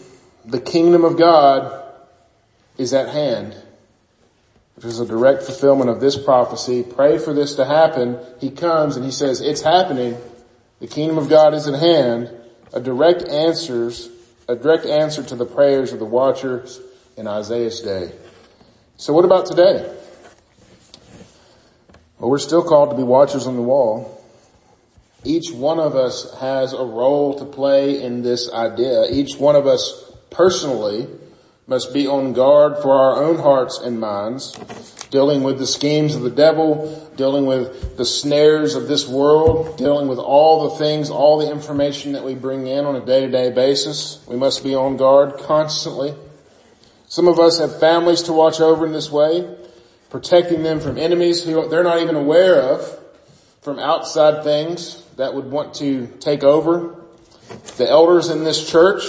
The 0.48 0.60
kingdom 0.60 1.04
of 1.04 1.18
God 1.18 1.84
is 2.78 2.94
at 2.94 3.10
hand. 3.10 3.54
Which 4.76 4.86
is 4.86 4.98
a 4.98 5.04
direct 5.04 5.42
fulfillment 5.42 5.90
of 5.90 6.00
this 6.00 6.16
prophecy. 6.16 6.82
Pray 6.82 7.18
for 7.18 7.34
this 7.34 7.56
to 7.56 7.66
happen. 7.66 8.18
He 8.40 8.50
comes 8.50 8.96
and 8.96 9.04
he 9.04 9.10
says, 9.10 9.42
it's 9.42 9.60
happening. 9.60 10.16
The 10.80 10.86
kingdom 10.86 11.18
of 11.18 11.28
God 11.28 11.52
is 11.52 11.66
at 11.66 11.78
hand. 11.78 12.30
A 12.72 12.80
direct 12.80 13.28
answers, 13.28 14.08
a 14.48 14.56
direct 14.56 14.86
answer 14.86 15.22
to 15.22 15.36
the 15.36 15.44
prayers 15.44 15.92
of 15.92 15.98
the 15.98 16.06
watchers 16.06 16.80
in 17.18 17.26
Isaiah's 17.26 17.80
day. 17.80 18.12
So 18.96 19.12
what 19.12 19.26
about 19.26 19.46
today? 19.46 19.94
Well, 22.18 22.30
we're 22.30 22.38
still 22.38 22.62
called 22.62 22.90
to 22.90 22.96
be 22.96 23.02
watchers 23.02 23.46
on 23.46 23.56
the 23.56 23.62
wall. 23.62 24.24
Each 25.24 25.50
one 25.50 25.78
of 25.78 25.94
us 25.94 26.32
has 26.38 26.72
a 26.72 26.84
role 26.84 27.38
to 27.38 27.44
play 27.44 28.02
in 28.02 28.22
this 28.22 28.50
idea. 28.50 29.04
Each 29.10 29.36
one 29.36 29.54
of 29.54 29.66
us 29.66 30.07
personally 30.30 31.06
must 31.66 31.92
be 31.92 32.06
on 32.06 32.32
guard 32.32 32.78
for 32.82 32.94
our 32.94 33.22
own 33.22 33.36
hearts 33.38 33.78
and 33.78 34.00
minds, 34.00 34.52
dealing 35.10 35.42
with 35.42 35.58
the 35.58 35.66
schemes 35.66 36.14
of 36.14 36.22
the 36.22 36.30
devil, 36.30 37.10
dealing 37.16 37.44
with 37.44 37.98
the 37.98 38.06
snares 38.06 38.74
of 38.74 38.88
this 38.88 39.06
world, 39.06 39.76
dealing 39.76 40.08
with 40.08 40.18
all 40.18 40.70
the 40.70 40.76
things, 40.76 41.10
all 41.10 41.36
the 41.36 41.50
information 41.50 42.12
that 42.12 42.24
we 42.24 42.34
bring 42.34 42.66
in 42.66 42.86
on 42.86 42.96
a 42.96 43.04
day-to-day 43.04 43.50
basis. 43.50 44.24
We 44.26 44.36
must 44.36 44.64
be 44.64 44.74
on 44.74 44.96
guard 44.96 45.36
constantly. 45.40 46.14
Some 47.06 47.28
of 47.28 47.38
us 47.38 47.58
have 47.58 47.78
families 47.78 48.22
to 48.22 48.32
watch 48.32 48.60
over 48.60 48.86
in 48.86 48.92
this 48.92 49.10
way, 49.10 49.54
protecting 50.08 50.62
them 50.62 50.80
from 50.80 50.96
enemies 50.96 51.44
who 51.44 51.68
they're 51.68 51.84
not 51.84 52.00
even 52.00 52.16
aware 52.16 52.62
of, 52.62 52.98
from 53.60 53.78
outside 53.78 54.42
things 54.42 55.02
that 55.16 55.34
would 55.34 55.50
want 55.50 55.74
to 55.74 56.06
take 56.20 56.42
over. 56.42 56.94
The 57.76 57.88
elders 57.88 58.30
in 58.30 58.44
this 58.44 58.70
church 58.70 59.02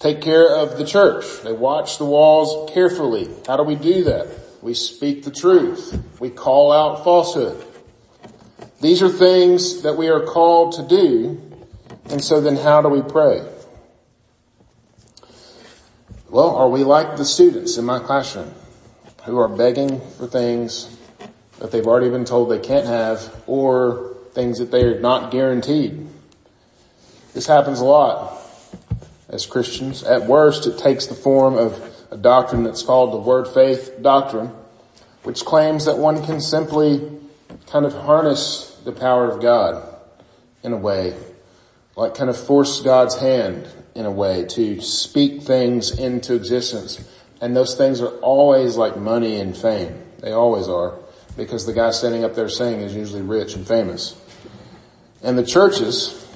take 0.00 0.22
care 0.22 0.48
of 0.48 0.78
the 0.78 0.84
church. 0.84 1.42
They 1.44 1.52
watch 1.52 1.98
the 1.98 2.06
walls 2.06 2.70
carefully. 2.72 3.28
How 3.46 3.56
do 3.56 3.62
we 3.62 3.76
do 3.76 4.04
that? 4.04 4.26
We 4.62 4.74
speak 4.74 5.24
the 5.24 5.30
truth. 5.30 6.02
We 6.18 6.30
call 6.30 6.72
out 6.72 7.04
falsehood. 7.04 7.64
These 8.80 9.02
are 9.02 9.08
things 9.08 9.82
that 9.82 9.96
we 9.96 10.08
are 10.08 10.24
called 10.24 10.72
to 10.74 10.82
do. 10.82 11.40
And 12.06 12.24
so 12.24 12.40
then 12.40 12.56
how 12.56 12.82
do 12.82 12.88
we 12.88 13.02
pray? 13.02 13.46
Well, 16.30 16.56
are 16.56 16.68
we 16.68 16.82
like 16.82 17.16
the 17.16 17.24
students 17.24 17.76
in 17.76 17.84
my 17.84 17.98
classroom 17.98 18.54
who 19.24 19.38
are 19.38 19.48
begging 19.48 20.00
for 20.16 20.26
things 20.26 20.96
that 21.58 21.72
they've 21.72 21.86
already 21.86 22.08
been 22.08 22.24
told 22.24 22.50
they 22.50 22.58
can't 22.58 22.86
have 22.86 23.42
or 23.46 24.16
things 24.32 24.58
that 24.60 24.70
they 24.70 24.84
are 24.84 24.98
not 25.00 25.30
guaranteed? 25.30 26.06
This 27.34 27.46
happens 27.46 27.80
a 27.80 27.84
lot 27.84 28.39
as 29.30 29.46
Christians. 29.46 30.02
At 30.02 30.26
worst, 30.26 30.66
it 30.66 30.78
takes 30.78 31.06
the 31.06 31.14
form 31.14 31.56
of 31.56 31.82
a 32.10 32.16
doctrine 32.16 32.64
that's 32.64 32.82
called 32.82 33.12
the 33.12 33.18
word 33.18 33.48
faith 33.48 34.02
doctrine, 34.02 34.52
which 35.22 35.44
claims 35.44 35.84
that 35.86 35.98
one 35.98 36.24
can 36.24 36.40
simply 36.40 37.18
kind 37.68 37.86
of 37.86 37.94
harness 37.94 38.78
the 38.84 38.92
power 38.92 39.30
of 39.30 39.40
God 39.40 39.86
in 40.62 40.72
a 40.72 40.76
way, 40.76 41.14
like 41.96 42.14
kind 42.14 42.30
of 42.30 42.36
force 42.36 42.80
God's 42.80 43.16
hand 43.16 43.68
in 43.94 44.06
a 44.06 44.10
way 44.10 44.44
to 44.46 44.80
speak 44.80 45.42
things 45.42 45.98
into 45.98 46.34
existence. 46.34 47.08
And 47.40 47.56
those 47.56 47.76
things 47.76 48.00
are 48.00 48.18
always 48.18 48.76
like 48.76 48.96
money 48.96 49.40
and 49.40 49.56
fame. 49.56 50.02
They 50.18 50.32
always 50.32 50.68
are 50.68 50.98
because 51.36 51.64
the 51.64 51.72
guy 51.72 51.90
standing 51.90 52.24
up 52.24 52.34
there 52.34 52.48
saying 52.48 52.80
is 52.80 52.94
usually 52.94 53.22
rich 53.22 53.54
and 53.54 53.66
famous. 53.66 54.20
And 55.22 55.38
the 55.38 55.44
churches, 55.44 56.26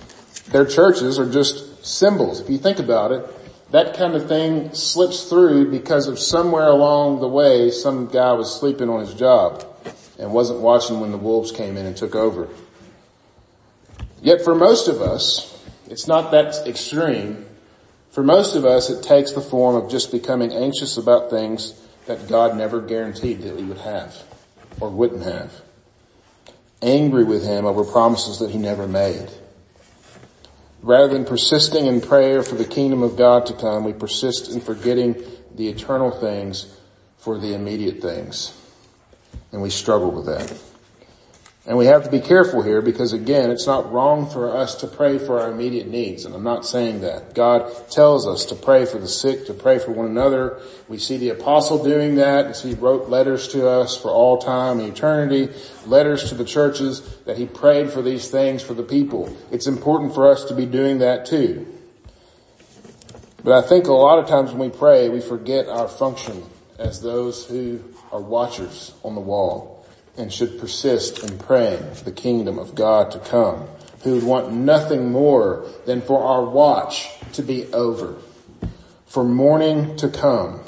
their 0.48 0.64
churches 0.64 1.18
are 1.18 1.30
just 1.30 1.63
symbols. 1.84 2.40
If 2.40 2.50
you 2.50 2.58
think 2.58 2.78
about 2.78 3.12
it, 3.12 3.24
that 3.70 3.94
kind 3.96 4.14
of 4.14 4.28
thing 4.28 4.72
slips 4.72 5.24
through 5.24 5.70
because 5.70 6.06
of 6.06 6.18
somewhere 6.18 6.68
along 6.68 7.20
the 7.20 7.28
way 7.28 7.70
some 7.70 8.06
guy 8.06 8.32
was 8.32 8.58
sleeping 8.58 8.88
on 8.88 9.00
his 9.00 9.14
job 9.14 9.64
and 10.18 10.32
wasn't 10.32 10.60
watching 10.60 11.00
when 11.00 11.10
the 11.10 11.18
wolves 11.18 11.52
came 11.52 11.76
in 11.76 11.86
and 11.86 11.96
took 11.96 12.14
over. 12.14 12.48
Yet 14.22 14.42
for 14.42 14.54
most 14.54 14.88
of 14.88 15.02
us, 15.02 15.50
it's 15.88 16.06
not 16.06 16.30
that 16.30 16.66
extreme. 16.66 17.44
For 18.10 18.22
most 18.22 18.54
of 18.54 18.64
us, 18.64 18.90
it 18.90 19.02
takes 19.02 19.32
the 19.32 19.40
form 19.40 19.76
of 19.76 19.90
just 19.90 20.12
becoming 20.12 20.52
anxious 20.52 20.96
about 20.96 21.30
things 21.30 21.80
that 22.06 22.28
God 22.28 22.56
never 22.56 22.80
guaranteed 22.80 23.42
that 23.42 23.56
we 23.56 23.64
would 23.64 23.78
have 23.78 24.22
or 24.80 24.88
wouldn't 24.88 25.24
have. 25.24 25.52
Angry 26.80 27.24
with 27.24 27.44
Him 27.44 27.66
over 27.66 27.84
promises 27.84 28.38
that 28.38 28.50
He 28.50 28.58
never 28.58 28.86
made. 28.86 29.30
Rather 30.84 31.08
than 31.08 31.24
persisting 31.24 31.86
in 31.86 31.98
prayer 31.98 32.42
for 32.42 32.56
the 32.56 32.64
kingdom 32.64 33.02
of 33.02 33.16
God 33.16 33.46
to 33.46 33.54
come, 33.54 33.84
we 33.84 33.94
persist 33.94 34.50
in 34.50 34.60
forgetting 34.60 35.16
the 35.54 35.66
eternal 35.66 36.10
things 36.10 36.78
for 37.16 37.38
the 37.38 37.54
immediate 37.54 38.02
things. 38.02 38.54
And 39.50 39.62
we 39.62 39.70
struggle 39.70 40.10
with 40.10 40.26
that. 40.26 40.52
And 41.66 41.78
we 41.78 41.86
have 41.86 42.04
to 42.04 42.10
be 42.10 42.20
careful 42.20 42.60
here 42.60 42.82
because 42.82 43.14
again, 43.14 43.50
it's 43.50 43.66
not 43.66 43.90
wrong 43.90 44.28
for 44.28 44.54
us 44.54 44.74
to 44.76 44.86
pray 44.86 45.16
for 45.16 45.40
our 45.40 45.50
immediate 45.50 45.86
needs. 45.86 46.26
And 46.26 46.34
I'm 46.34 46.42
not 46.42 46.66
saying 46.66 47.00
that. 47.00 47.34
God 47.34 47.72
tells 47.90 48.26
us 48.26 48.44
to 48.46 48.54
pray 48.54 48.84
for 48.84 48.98
the 48.98 49.08
sick, 49.08 49.46
to 49.46 49.54
pray 49.54 49.78
for 49.78 49.92
one 49.92 50.04
another. 50.04 50.60
We 50.88 50.98
see 50.98 51.16
the 51.16 51.30
apostle 51.30 51.82
doing 51.82 52.16
that 52.16 52.46
as 52.46 52.62
he 52.62 52.74
wrote 52.74 53.08
letters 53.08 53.48
to 53.48 53.66
us 53.66 53.96
for 53.96 54.10
all 54.10 54.36
time 54.36 54.78
and 54.78 54.92
eternity, 54.92 55.54
letters 55.86 56.28
to 56.28 56.34
the 56.34 56.44
churches 56.44 57.16
that 57.24 57.38
he 57.38 57.46
prayed 57.46 57.90
for 57.90 58.02
these 58.02 58.30
things 58.30 58.62
for 58.62 58.74
the 58.74 58.82
people. 58.82 59.34
It's 59.50 59.66
important 59.66 60.14
for 60.14 60.30
us 60.30 60.44
to 60.44 60.54
be 60.54 60.66
doing 60.66 60.98
that 60.98 61.24
too. 61.24 61.66
But 63.42 63.64
I 63.64 63.66
think 63.66 63.86
a 63.86 63.92
lot 63.92 64.18
of 64.18 64.28
times 64.28 64.52
when 64.52 64.70
we 64.70 64.76
pray, 64.76 65.08
we 65.08 65.20
forget 65.22 65.68
our 65.68 65.88
function 65.88 66.44
as 66.78 67.00
those 67.00 67.46
who 67.46 67.82
are 68.12 68.20
watchers 68.20 68.92
on 69.02 69.14
the 69.14 69.20
wall 69.22 69.73
and 70.16 70.32
should 70.32 70.58
persist 70.58 71.22
in 71.22 71.38
praying 71.38 71.94
for 71.94 72.04
the 72.04 72.12
kingdom 72.12 72.58
of 72.58 72.74
God 72.74 73.10
to 73.12 73.18
come, 73.18 73.66
who 74.02 74.14
would 74.14 74.24
want 74.24 74.52
nothing 74.52 75.10
more 75.10 75.66
than 75.86 76.00
for 76.00 76.22
our 76.22 76.44
watch 76.44 77.08
to 77.32 77.42
be 77.42 77.72
over, 77.72 78.16
for 79.06 79.24
morning 79.24 79.96
to 79.96 80.08
come, 80.08 80.60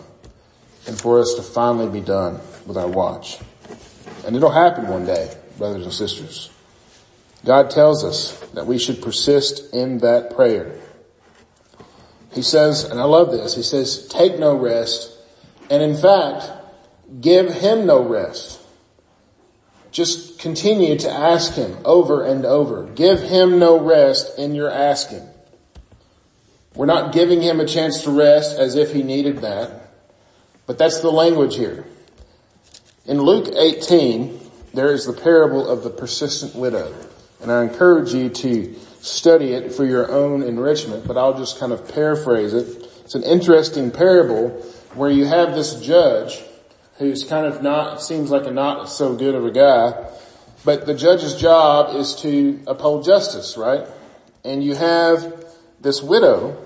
and 0.87 0.99
for 0.99 1.21
us 1.21 1.35
to 1.35 1.43
finally 1.43 1.89
be 1.89 2.05
done 2.05 2.41
with 2.67 2.77
our 2.77 2.89
watch. 2.89 3.39
And 4.25 4.35
it'll 4.35 4.51
happen 4.51 4.89
one 4.89 5.07
day, 5.07 5.33
brothers 5.59 5.85
and 5.85 5.93
sisters. 5.93 6.51
God 7.45 7.71
tells 7.71 8.05
us 8.05 8.39
that 8.55 8.67
we 8.67 8.79
should 8.79 9.01
persist 9.03 9.73
in 9.73 9.99
that 9.99 10.35
prayer. 10.35 10.81
He 12.33 12.43
says, 12.43 12.85
and 12.85 13.01
I 13.01 13.05
love 13.05 13.31
this, 13.31 13.55
he 13.55 13.63
says, 13.63 14.09
take 14.09 14.39
no 14.39 14.57
rest, 14.57 15.13
and 15.71 15.83
in 15.83 15.97
fact, 15.97 16.51
give 17.21 17.53
him 17.53 17.87
no 17.87 18.03
rest. 18.03 18.56
Just 19.97 20.39
continue 20.39 20.99
to 20.99 21.11
ask 21.11 21.55
Him 21.55 21.79
over 21.83 22.23
and 22.23 22.45
over. 22.45 22.85
Give 22.85 23.19
Him 23.19 23.59
no 23.59 23.81
rest 23.81 24.39
in 24.39 24.55
your 24.55 24.71
asking. 24.71 25.27
We're 26.75 26.85
not 26.85 27.15
giving 27.15 27.41
Him 27.41 27.61
a 27.61 27.67
chance 27.67 28.03
to 28.03 28.11
rest 28.11 28.59
as 28.59 28.75
if 28.75 28.93
He 28.93 29.03
needed 29.03 29.39
that, 29.39 29.89
but 30.67 30.77
that's 30.77 31.01
the 31.01 31.11
language 31.11 31.57
here. 31.57 31.87
In 33.07 33.23
Luke 33.23 33.49
18, 33.57 34.39
there 34.75 34.93
is 34.93 35.07
the 35.07 35.15
parable 35.15 35.67
of 35.67 35.83
the 35.83 35.89
persistent 35.89 36.55
widow. 36.55 36.95
And 37.41 37.51
I 37.51 37.63
encourage 37.63 38.13
you 38.13 38.29
to 38.29 38.75
study 39.01 39.55
it 39.55 39.73
for 39.73 39.87
your 39.87 40.13
own 40.13 40.43
enrichment, 40.43 41.09
but 41.09 41.17
I'll 41.17 41.39
just 41.39 41.59
kind 41.59 41.73
of 41.73 41.89
paraphrase 41.95 42.53
it. 42.53 42.87
It's 43.03 43.15
an 43.15 43.23
interesting 43.23 43.91
parable 43.91 44.51
where 44.93 45.11
you 45.11 45.25
have 45.25 45.55
this 45.55 45.81
judge 45.81 46.43
who's 46.99 47.25
kind 47.25 47.47
of 47.47 47.63
not, 47.63 48.03
seems 48.03 48.31
like 48.31 48.47
a 48.47 48.51
not 48.51 48.89
so 48.89 49.15
good 49.15 49.35
of 49.35 49.45
a 49.45 49.51
guy. 49.51 50.09
But 50.65 50.87
the 50.87 50.95
judge's 50.95 51.37
job 51.37 51.95
is 51.97 52.15
to 52.23 52.61
uphold 52.67 53.05
justice, 53.05 53.57
right? 53.57 53.87
And 54.45 54.65
you 54.65 54.75
have 54.75 55.45
this 55.81 56.03
widow 56.03 56.63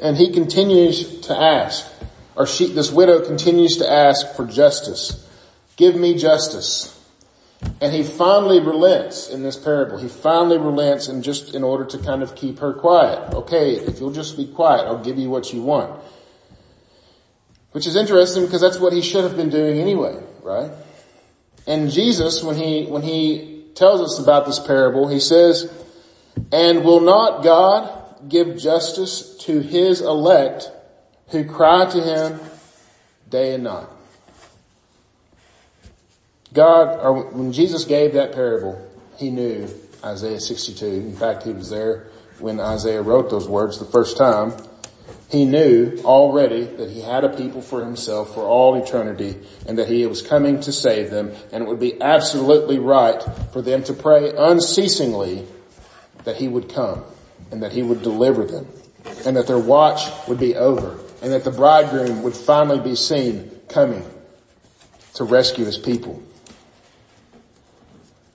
and 0.00 0.16
he 0.16 0.32
continues 0.32 1.20
to 1.22 1.36
ask, 1.36 1.86
or 2.34 2.46
she, 2.46 2.72
this 2.72 2.90
widow 2.90 3.24
continues 3.24 3.76
to 3.78 3.90
ask 3.90 4.34
for 4.34 4.46
justice. 4.46 5.28
Give 5.76 5.94
me 5.94 6.16
justice. 6.16 6.98
And 7.80 7.92
he 7.92 8.02
finally 8.02 8.58
relents 8.58 9.28
in 9.28 9.42
this 9.42 9.56
parable. 9.56 9.98
He 9.98 10.08
finally 10.08 10.58
relents 10.58 11.08
and 11.08 11.22
just 11.22 11.54
in 11.54 11.62
order 11.62 11.84
to 11.84 11.98
kind 11.98 12.22
of 12.22 12.34
keep 12.34 12.58
her 12.58 12.72
quiet. 12.72 13.34
Okay, 13.34 13.76
if 13.76 14.00
you'll 14.00 14.12
just 14.12 14.36
be 14.36 14.46
quiet, 14.46 14.86
I'll 14.86 15.02
give 15.02 15.18
you 15.18 15.30
what 15.30 15.52
you 15.52 15.62
want. 15.62 16.02
Which 17.72 17.86
is 17.86 17.96
interesting 17.96 18.44
because 18.44 18.60
that's 18.60 18.78
what 18.78 18.92
he 18.92 19.02
should 19.02 19.24
have 19.24 19.36
been 19.36 19.50
doing 19.50 19.78
anyway, 19.78 20.22
right? 20.42 20.70
And 21.66 21.90
Jesus, 21.90 22.42
when 22.42 22.56
he, 22.56 22.86
when 22.86 23.02
he 23.02 23.64
tells 23.74 24.00
us 24.00 24.18
about 24.18 24.46
this 24.46 24.58
parable, 24.58 25.08
he 25.08 25.20
says, 25.20 25.72
and 26.50 26.84
will 26.84 27.00
not 27.00 27.42
God 27.42 28.28
give 28.28 28.58
justice 28.58 29.36
to 29.38 29.60
his 29.60 30.00
elect 30.00 30.70
who 31.28 31.44
cry 31.44 31.90
to 31.90 32.00
him 32.00 32.40
day 33.30 33.54
and 33.54 33.64
night? 33.64 33.86
God, 36.52 37.00
or 37.00 37.30
when 37.30 37.52
Jesus 37.52 37.84
gave 37.84 38.12
that 38.14 38.32
parable, 38.32 38.86
he 39.16 39.30
knew 39.30 39.68
Isaiah 40.04 40.40
62. 40.40 40.84
In 40.84 41.16
fact, 41.16 41.44
he 41.44 41.52
was 41.52 41.70
there 41.70 42.08
when 42.38 42.60
Isaiah 42.60 43.02
wrote 43.02 43.30
those 43.30 43.48
words 43.48 43.78
the 43.78 43.86
first 43.86 44.16
time. 44.16 44.52
He 45.32 45.46
knew 45.46 45.96
already 46.04 46.64
that 46.64 46.90
he 46.90 47.00
had 47.00 47.24
a 47.24 47.30
people 47.30 47.62
for 47.62 47.82
himself 47.82 48.34
for 48.34 48.42
all 48.42 48.74
eternity 48.74 49.38
and 49.66 49.78
that 49.78 49.88
he 49.88 50.04
was 50.04 50.20
coming 50.20 50.60
to 50.60 50.72
save 50.72 51.10
them 51.10 51.32
and 51.50 51.64
it 51.64 51.66
would 51.66 51.80
be 51.80 51.98
absolutely 52.02 52.78
right 52.78 53.22
for 53.50 53.62
them 53.62 53.82
to 53.84 53.94
pray 53.94 54.30
unceasingly 54.36 55.46
that 56.24 56.36
he 56.36 56.48
would 56.48 56.68
come 56.68 57.02
and 57.50 57.62
that 57.62 57.72
he 57.72 57.82
would 57.82 58.02
deliver 58.02 58.44
them 58.44 58.68
and 59.24 59.34
that 59.34 59.46
their 59.46 59.58
watch 59.58 60.02
would 60.28 60.38
be 60.38 60.54
over 60.54 60.98
and 61.22 61.32
that 61.32 61.44
the 61.44 61.50
bridegroom 61.50 62.22
would 62.22 62.36
finally 62.36 62.80
be 62.80 62.94
seen 62.94 63.58
coming 63.70 64.04
to 65.14 65.24
rescue 65.24 65.64
his 65.64 65.78
people. 65.78 66.22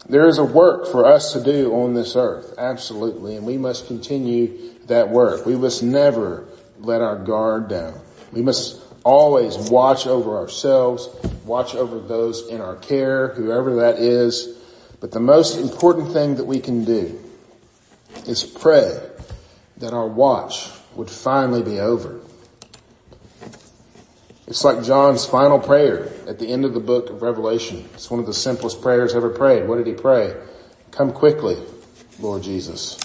There 0.10 0.28
is 0.28 0.40
a 0.40 0.44
work 0.44 0.88
for 0.88 1.06
us 1.06 1.34
to 1.34 1.44
do 1.44 1.76
on 1.76 1.94
this 1.94 2.16
earth, 2.16 2.56
absolutely, 2.58 3.36
and 3.36 3.46
we 3.46 3.60
must 3.60 3.86
continue 3.86 4.74
that 4.88 5.10
work. 5.10 5.46
We 5.46 5.56
must 5.56 5.84
never 5.84 6.48
let 6.80 7.02
our 7.02 7.18
guard 7.18 7.68
down. 7.68 8.00
We 8.32 8.42
must 8.42 8.82
always 9.04 9.58
watch 9.58 10.06
over 10.06 10.38
ourselves, 10.38 11.10
watch 11.46 11.76
over 11.76 12.00
those 12.00 12.48
in 12.48 12.62
our 12.62 12.76
care, 12.76 13.30
whoever 13.30 13.78
that 13.78 14.00
is. 14.00 14.58
But 15.00 15.12
the 15.12 15.20
most 15.20 15.58
important 15.58 16.12
thing 16.12 16.36
that 16.36 16.46
we 16.46 16.60
can 16.60 16.84
do 16.84 17.20
is 18.26 18.44
pray 18.44 19.00
that 19.78 19.94
our 19.94 20.08
watch 20.08 20.70
would 20.96 21.10
finally 21.10 21.64
be 21.64 21.80
over. 21.80 22.20
It's 24.48 24.64
like 24.64 24.84
John's 24.84 25.26
final 25.26 25.60
prayer 25.60 26.12
at 26.28 26.40
the 26.40 26.48
end 26.48 26.66
of 26.66 26.74
the 26.74 26.80
book 26.80 27.10
of 27.10 27.22
Revelation. 27.22 27.88
It's 27.94 28.10
one 28.10 28.20
of 28.20 28.26
the 28.26 28.34
simplest 28.34 28.82
prayers 28.82 29.14
ever 29.14 29.30
prayed. 29.30 29.68
What 29.68 29.78
did 29.78 29.88
he 29.88 29.94
pray? 29.94 30.36
Come 30.92 31.12
quickly, 31.12 31.58
Lord 32.20 32.44
Jesus. 32.44 32.98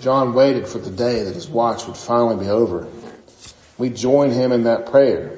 John 0.00 0.34
waited 0.34 0.68
for 0.68 0.78
the 0.78 0.90
day 0.90 1.22
that 1.22 1.34
his 1.34 1.48
watch 1.48 1.86
would 1.86 1.96
finally 1.96 2.44
be 2.44 2.50
over. 2.50 2.86
We 3.78 3.90
join 3.90 4.30
him 4.30 4.52
in 4.52 4.64
that 4.64 4.86
prayer 4.86 5.36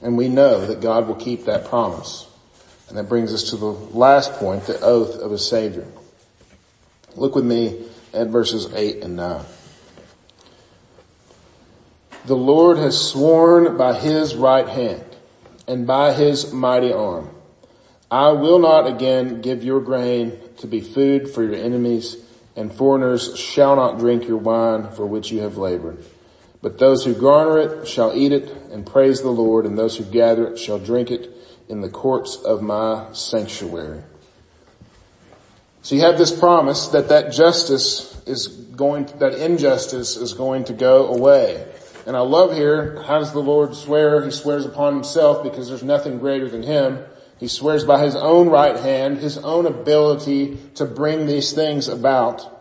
and 0.00 0.16
we 0.16 0.28
know 0.28 0.66
that 0.66 0.80
God 0.80 1.08
will 1.08 1.14
keep 1.14 1.44
that 1.44 1.66
promise. 1.66 2.28
And 2.88 2.96
that 2.96 3.08
brings 3.08 3.34
us 3.34 3.50
to 3.50 3.56
the 3.56 3.66
last 3.66 4.32
point, 4.34 4.64
the 4.64 4.80
oath 4.80 5.16
of 5.16 5.32
a 5.32 5.38
savior. 5.38 5.86
Look 7.16 7.34
with 7.34 7.44
me 7.44 7.86
at 8.12 8.28
verses 8.28 8.72
8 8.72 9.02
and 9.02 9.16
9. 9.16 9.44
The 12.26 12.36
Lord 12.36 12.78
has 12.78 13.00
sworn 13.00 13.76
by 13.76 13.94
his 13.94 14.34
right 14.34 14.68
hand 14.68 15.04
and 15.66 15.86
by 15.86 16.12
his 16.12 16.52
mighty 16.52 16.92
arm. 16.92 17.30
I 18.10 18.30
will 18.30 18.58
not 18.58 18.86
again 18.86 19.40
give 19.40 19.64
your 19.64 19.80
grain 19.80 20.38
to 20.58 20.66
be 20.66 20.80
food 20.80 21.28
for 21.28 21.42
your 21.42 21.54
enemies 21.54 22.16
and 22.56 22.72
foreigners 22.72 23.38
shall 23.38 23.76
not 23.76 23.98
drink 23.98 24.26
your 24.26 24.38
wine 24.38 24.90
for 24.90 25.06
which 25.06 25.30
you 25.30 25.40
have 25.40 25.58
labored. 25.58 26.02
But 26.62 26.78
those 26.78 27.04
who 27.04 27.14
garner 27.14 27.58
it 27.58 27.86
shall 27.86 28.16
eat 28.16 28.32
it 28.32 28.50
and 28.72 28.86
praise 28.86 29.22
the 29.22 29.30
Lord 29.30 29.66
and 29.66 29.78
those 29.78 29.96
who 29.96 30.04
gather 30.04 30.48
it 30.48 30.58
shall 30.58 30.78
drink 30.78 31.10
it 31.10 31.30
in 31.68 31.80
the 31.80 31.88
courts 31.88 32.36
of 32.36 32.62
my 32.62 33.12
sanctuary. 33.12 34.02
So 35.82 35.94
you 35.94 36.00
have 36.00 36.18
this 36.18 36.36
promise 36.36 36.88
that 36.88 37.10
that 37.10 37.32
justice 37.32 38.20
is 38.26 38.48
going, 38.48 39.06
that 39.18 39.34
injustice 39.34 40.16
is 40.16 40.32
going 40.32 40.64
to 40.64 40.72
go 40.72 41.06
away. 41.06 41.64
And 42.06 42.16
I 42.16 42.20
love 42.20 42.54
here, 42.54 43.02
how 43.02 43.18
does 43.18 43.32
the 43.32 43.40
Lord 43.40 43.74
swear? 43.74 44.24
He 44.24 44.30
swears 44.30 44.64
upon 44.64 44.94
himself 44.94 45.42
because 45.42 45.68
there's 45.68 45.84
nothing 45.84 46.18
greater 46.18 46.48
than 46.48 46.62
him. 46.62 47.04
He 47.38 47.48
swears 47.48 47.84
by 47.84 48.02
his 48.02 48.16
own 48.16 48.48
right 48.48 48.76
hand, 48.76 49.18
his 49.18 49.38
own 49.38 49.66
ability 49.66 50.56
to 50.76 50.86
bring 50.86 51.26
these 51.26 51.52
things 51.52 51.88
about. 51.88 52.52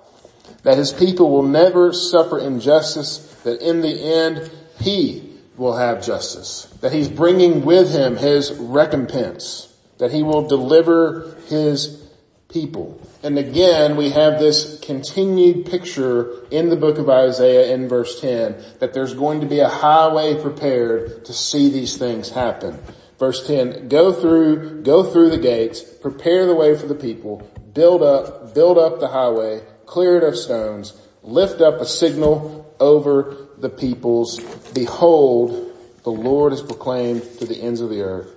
That 0.64 0.78
his 0.78 0.92
people 0.92 1.32
will 1.32 1.44
never 1.44 1.94
suffer 1.94 2.40
injustice, 2.40 3.20
that 3.44 3.62
in 3.62 3.82
the 3.82 3.90
end, 3.90 4.52
he 4.80 5.32
will 5.58 5.78
have 5.78 6.06
justice. 6.06 6.66
That 6.82 6.92
he's 6.92 7.08
bringing 7.08 7.64
with 7.64 7.92
him 7.92 8.18
his 8.18 8.52
recompense. 8.54 9.74
That 10.00 10.12
he 10.12 10.24
will 10.24 10.48
deliver 10.48 11.38
his 11.48 12.06
people. 12.50 13.00
And 13.24 13.38
again, 13.38 13.96
we 13.96 14.10
have 14.12 14.40
this 14.40 14.80
continued 14.82 15.66
picture 15.66 16.46
in 16.52 16.70
the 16.70 16.76
book 16.76 16.98
of 16.98 17.10
Isaiah 17.10 17.74
in 17.74 17.88
verse 17.90 18.20
10 18.22 18.56
that 18.80 18.94
there's 18.94 19.14
going 19.14 19.42
to 19.42 19.48
be 19.48 19.60
a 19.60 19.68
highway 19.68 20.42
prepared 20.42 21.26
to 21.26 21.34
see 21.34 21.70
these 21.70 21.98
things 21.98 22.30
happen. 22.30 22.78
Verse 23.18 23.48
10, 23.48 23.88
go 23.88 24.12
through, 24.12 24.82
go 24.84 25.04
through 25.04 25.30
the 25.30 25.38
gates, 25.38 25.82
prepare 25.82 26.46
the 26.46 26.56
way 26.56 26.78
for 26.78 26.86
the 26.86 26.96
people, 26.96 27.50
build 27.74 28.04
up, 28.04 28.54
build 28.54 28.78
up 28.78 29.00
the 29.00 29.08
highway, 29.08 29.62
clear 29.86 30.18
it 30.18 30.24
of 30.24 30.38
stones, 30.38 31.00
lift 31.24 31.62
up 31.62 31.80
a 31.80 31.86
signal 31.86 32.76
over 32.80 33.48
the 33.58 33.70
peoples. 33.70 34.40
Behold, 34.74 35.72
the 36.04 36.12
Lord 36.12 36.54
is 36.54 36.62
proclaimed 36.62 37.24
to 37.40 37.46
the 37.46 37.62
ends 37.62 37.82
of 37.82 37.90
the 37.90 38.02
earth. 38.02 38.32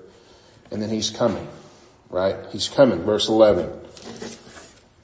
And 0.70 0.82
then 0.82 0.90
he's 0.90 1.10
coming, 1.10 1.48
right? 2.10 2.36
He's 2.50 2.68
coming. 2.68 3.02
Verse 3.02 3.28
11. 3.28 3.70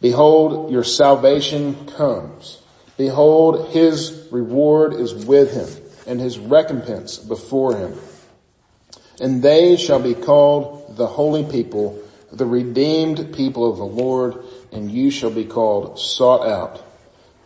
Behold, 0.01 0.71
your 0.71 0.85
salvation 0.85 1.87
comes. 1.87 2.63
Behold, 2.97 3.71
his 3.71 4.29
reward 4.31 4.95
is 4.95 5.15
with 5.15 5.53
him 5.53 5.83
and 6.07 6.21
his 6.21 6.39
recompense 6.39 7.19
before 7.19 7.77
him. 7.77 7.99
And 9.21 9.43
they 9.43 9.77
shall 9.77 10.01
be 10.01 10.15
called 10.15 10.97
the 10.97 11.07
holy 11.07 11.45
people, 11.45 12.03
the 12.33 12.47
redeemed 12.47 13.35
people 13.35 13.71
of 13.71 13.79
the 13.79 13.85
Lord, 13.85 14.45
and 14.73 14.91
you 14.91 15.11
shall 15.11 15.31
be 15.31 15.45
called 15.45 15.99
sought 15.99 16.47
out, 16.47 16.83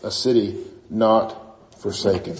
a 0.02 0.10
city 0.10 0.64
not 0.88 1.78
forsaken. 1.78 2.36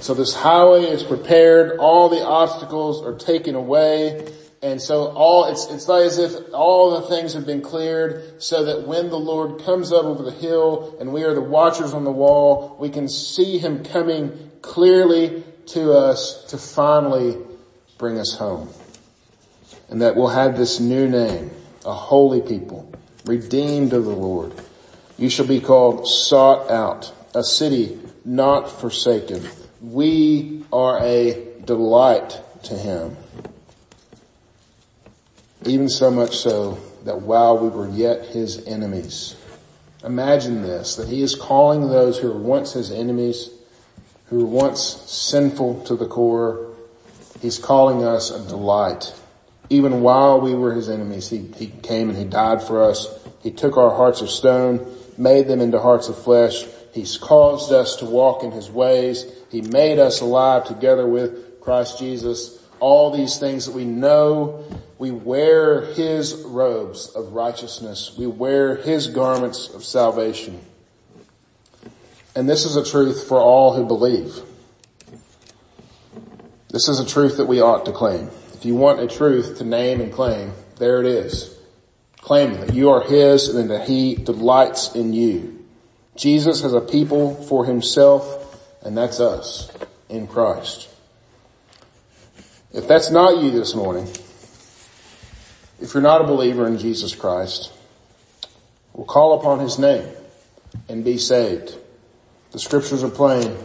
So 0.00 0.14
this 0.14 0.34
highway 0.34 0.82
is 0.82 1.02
prepared, 1.02 1.78
all 1.78 2.08
the 2.08 2.24
obstacles 2.24 3.04
are 3.04 3.16
taken 3.16 3.54
away, 3.54 4.26
and 4.62 4.80
so 4.80 5.12
all, 5.12 5.44
it's, 5.46 5.66
it's 5.66 5.86
like 5.86 6.04
as 6.04 6.18
if 6.18 6.52
all 6.52 7.00
the 7.00 7.08
things 7.08 7.34
have 7.34 7.46
been 7.46 7.60
cleared 7.60 8.42
so 8.42 8.64
that 8.64 8.86
when 8.86 9.10
the 9.10 9.18
Lord 9.18 9.62
comes 9.62 9.92
up 9.92 10.04
over 10.04 10.22
the 10.22 10.32
hill 10.32 10.96
and 10.98 11.12
we 11.12 11.24
are 11.24 11.34
the 11.34 11.40
watchers 11.40 11.92
on 11.92 12.04
the 12.04 12.10
wall, 12.10 12.76
we 12.80 12.88
can 12.88 13.08
see 13.08 13.58
Him 13.58 13.84
coming 13.84 14.50
clearly 14.62 15.44
to 15.66 15.92
us 15.92 16.44
to 16.46 16.58
finally 16.58 17.36
bring 17.98 18.18
us 18.18 18.34
home. 18.34 18.70
And 19.88 20.02
that 20.02 20.16
we'll 20.16 20.28
have 20.28 20.56
this 20.56 20.80
new 20.80 21.08
name, 21.08 21.50
a 21.84 21.94
holy 21.94 22.40
people, 22.40 22.92
redeemed 23.24 23.92
of 23.92 24.04
the 24.04 24.14
Lord. 24.14 24.52
You 25.18 25.30
shall 25.30 25.46
be 25.46 25.60
called 25.60 26.06
sought 26.06 26.70
out, 26.70 27.12
a 27.34 27.42
city 27.42 27.98
not 28.24 28.80
forsaken. 28.80 29.48
We 29.80 30.64
are 30.72 30.98
a 31.02 31.46
delight 31.64 32.40
to 32.64 32.74
Him. 32.74 33.16
Even 35.64 35.88
so 35.88 36.10
much 36.10 36.36
so 36.36 36.78
that 37.06 37.22
while 37.22 37.58
we 37.58 37.68
were 37.68 37.88
yet 37.88 38.26
his 38.26 38.64
enemies, 38.66 39.36
imagine 40.04 40.62
this, 40.62 40.96
that 40.96 41.08
he 41.08 41.22
is 41.22 41.34
calling 41.34 41.88
those 41.88 42.18
who 42.18 42.28
were 42.28 42.38
once 42.38 42.72
his 42.72 42.90
enemies, 42.90 43.50
who 44.26 44.40
were 44.40 44.46
once 44.46 44.80
sinful 44.80 45.84
to 45.84 45.96
the 45.96 46.06
core, 46.06 46.65
he's 47.40 47.58
calling 47.58 48.04
us 48.04 48.30
a 48.30 48.46
delight. 48.48 49.14
Even 49.68 50.00
while 50.00 50.40
we 50.40 50.54
were 50.54 50.74
his 50.74 50.88
enemies, 50.88 51.28
he, 51.28 51.38
he 51.56 51.66
came 51.66 52.08
and 52.08 52.18
he 52.18 52.24
died 52.24 52.62
for 52.62 52.82
us. 52.82 53.08
He 53.42 53.50
took 53.50 53.76
our 53.76 53.90
hearts 53.90 54.20
of 54.20 54.30
stone, 54.30 54.86
made 55.18 55.48
them 55.48 55.60
into 55.60 55.80
hearts 55.80 56.08
of 56.08 56.22
flesh. 56.22 56.64
He's 56.92 57.16
caused 57.18 57.72
us 57.72 57.96
to 57.96 58.06
walk 58.06 58.42
in 58.42 58.52
his 58.52 58.70
ways. 58.70 59.24
He 59.50 59.60
made 59.60 59.98
us 59.98 60.20
alive 60.20 60.64
together 60.64 61.06
with 61.06 61.60
Christ 61.60 61.98
Jesus. 61.98 62.62
All 62.78 63.10
these 63.10 63.38
things 63.38 63.66
that 63.66 63.72
we 63.72 63.84
know 63.84 64.64
we 64.98 65.10
wear 65.10 65.82
his 65.92 66.34
robes 66.46 67.08
of 67.08 67.32
righteousness. 67.32 68.14
We 68.16 68.26
wear 68.26 68.76
his 68.76 69.08
garments 69.08 69.68
of 69.68 69.84
salvation. 69.84 70.60
And 72.34 72.48
this 72.48 72.64
is 72.64 72.76
a 72.76 72.84
truth 72.84 73.28
for 73.28 73.38
all 73.38 73.74
who 73.74 73.84
believe. 73.84 74.40
This 76.76 76.88
is 76.88 77.00
a 77.00 77.06
truth 77.06 77.38
that 77.38 77.46
we 77.46 77.62
ought 77.62 77.86
to 77.86 77.92
claim. 77.92 78.28
If 78.52 78.66
you 78.66 78.74
want 78.74 79.00
a 79.00 79.06
truth 79.06 79.56
to 79.56 79.64
name 79.64 80.02
and 80.02 80.12
claim, 80.12 80.52
there 80.78 81.00
it 81.00 81.06
is. 81.06 81.58
Claiming 82.18 82.60
that 82.60 82.74
you 82.74 82.90
are 82.90 83.00
his 83.00 83.48
and 83.48 83.70
that 83.70 83.88
he 83.88 84.14
delights 84.14 84.94
in 84.94 85.14
you. 85.14 85.64
Jesus 86.16 86.60
has 86.60 86.74
a 86.74 86.82
people 86.82 87.34
for 87.44 87.64
himself 87.64 88.60
and 88.82 88.94
that's 88.94 89.20
us 89.20 89.72
in 90.10 90.26
Christ. 90.26 90.90
If 92.74 92.86
that's 92.86 93.10
not 93.10 93.42
you 93.42 93.52
this 93.52 93.74
morning, 93.74 94.06
if 95.80 95.94
you're 95.94 96.02
not 96.02 96.20
a 96.20 96.24
believer 96.24 96.66
in 96.66 96.76
Jesus 96.76 97.14
Christ, 97.14 97.72
we'll 98.92 99.06
call 99.06 99.40
upon 99.40 99.60
his 99.60 99.78
name 99.78 100.06
and 100.90 101.02
be 101.02 101.16
saved. 101.16 101.74
The 102.50 102.58
scriptures 102.58 103.02
are 103.02 103.08
plain. 103.08 103.56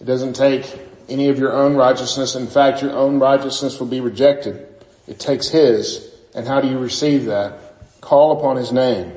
It 0.00 0.04
doesn't 0.04 0.34
take 0.34 0.89
any 1.10 1.28
of 1.28 1.38
your 1.38 1.52
own 1.52 1.74
righteousness. 1.76 2.34
In 2.34 2.46
fact, 2.46 2.82
your 2.82 2.92
own 2.92 3.18
righteousness 3.18 3.78
will 3.78 3.88
be 3.88 4.00
rejected. 4.00 4.66
It 5.06 5.18
takes 5.18 5.48
his. 5.48 6.08
And 6.34 6.46
how 6.46 6.60
do 6.60 6.68
you 6.68 6.78
receive 6.78 7.26
that? 7.26 8.00
Call 8.00 8.38
upon 8.38 8.56
his 8.56 8.72
name 8.72 9.12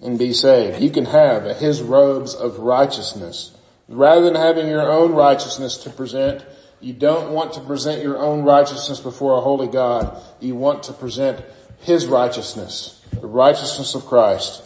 and 0.00 0.18
be 0.18 0.32
saved. 0.32 0.80
You 0.80 0.90
can 0.90 1.06
have 1.06 1.56
his 1.56 1.82
robes 1.82 2.34
of 2.34 2.58
righteousness. 2.58 3.56
Rather 3.88 4.24
than 4.24 4.34
having 4.34 4.68
your 4.68 4.90
own 4.90 5.12
righteousness 5.12 5.76
to 5.78 5.90
present, 5.90 6.44
you 6.80 6.92
don't 6.92 7.32
want 7.32 7.54
to 7.54 7.60
present 7.60 8.02
your 8.02 8.18
own 8.18 8.44
righteousness 8.44 9.00
before 9.00 9.36
a 9.36 9.40
holy 9.40 9.66
God. 9.66 10.20
You 10.40 10.54
want 10.54 10.84
to 10.84 10.92
present 10.92 11.44
his 11.80 12.06
righteousness, 12.06 13.02
the 13.12 13.26
righteousness 13.26 13.94
of 13.94 14.06
Christ. 14.06 14.62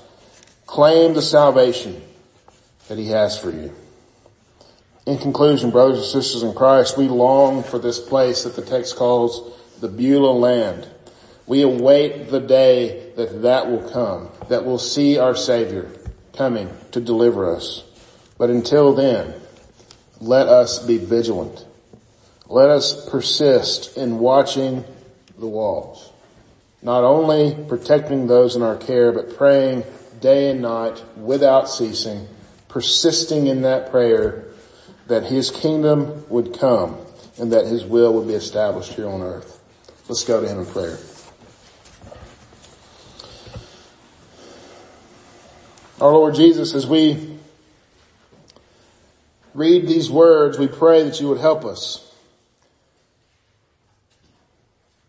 Claim 0.67 1.15
the 1.15 1.23
salvation 1.23 2.03
that 2.89 2.99
he 2.99 3.09
has 3.09 3.39
for 3.39 3.51
you. 3.51 3.75
In 5.09 5.17
conclusion, 5.17 5.71
brothers 5.71 5.97
and 6.01 6.07
sisters 6.07 6.43
in 6.43 6.53
Christ, 6.53 6.99
we 6.99 7.09
long 7.09 7.63
for 7.63 7.79
this 7.79 7.99
place 7.99 8.45
that 8.45 8.57
the 8.57 8.61
text 8.61 8.97
calls 8.97 9.59
the 9.81 9.89
Beulah 9.89 10.33
land. 10.33 10.87
We 11.47 11.63
await 11.63 12.29
the 12.29 12.41
day 12.41 13.11
that 13.17 13.41
that 13.41 13.71
will 13.71 13.89
come, 13.89 14.29
that 14.51 14.67
we'll 14.67 14.77
see 14.77 15.17
our 15.17 15.35
Savior 15.35 15.91
coming 16.35 16.69
to 16.93 17.01
deliver 17.01 17.57
us. 17.57 17.85
But 18.37 18.51
until 18.51 18.93
then, 18.93 19.33
let 20.21 20.47
us 20.47 20.85
be 20.87 20.99
vigilant. 20.99 21.65
Let 22.47 22.69
us 22.69 23.09
persist 23.09 23.97
in 23.97 24.19
watching 24.19 24.85
the 25.39 25.47
walls. 25.47 26.13
Not 26.83 27.03
only 27.03 27.57
protecting 27.67 28.27
those 28.27 28.57
in 28.57 28.63
our 28.63 28.77
care, 28.77 29.13
but 29.13 29.39
praying 29.39 29.85
day 30.21 30.51
and 30.51 30.61
night 30.61 31.03
without 31.17 31.71
ceasing, 31.71 32.29
persisting 32.69 33.47
in 33.47 33.63
that 33.63 33.91
prayer 33.91 34.48
that 35.09 35.25
His 35.25 35.51
kingdom 35.51 36.25
would 36.29 36.59
come 36.59 36.99
and 37.39 37.53
that 37.53 37.67
His 37.67 37.85
will 37.85 38.13
would 38.15 38.29
be 38.29 38.35
established 38.35 38.93
here 38.93 39.09
on 39.09 39.23
earth. 39.23 39.61
Let's 40.09 40.25
go 40.25 40.41
to 40.41 40.49
Him 40.49 40.61
in 40.61 40.67
prayer. 40.67 40.99
Our 46.01 46.13
Lord 46.13 46.37
Jesus, 46.37 46.75
as 46.75 46.87
we 46.87 47.39
read 49.53 49.89
these 49.89 50.09
words, 50.11 50.57
we 50.57 50.69
pray 50.69 51.03
that 51.03 51.21
you 51.21 51.29
would 51.29 51.41
help 51.41 51.65
us. 51.65 52.05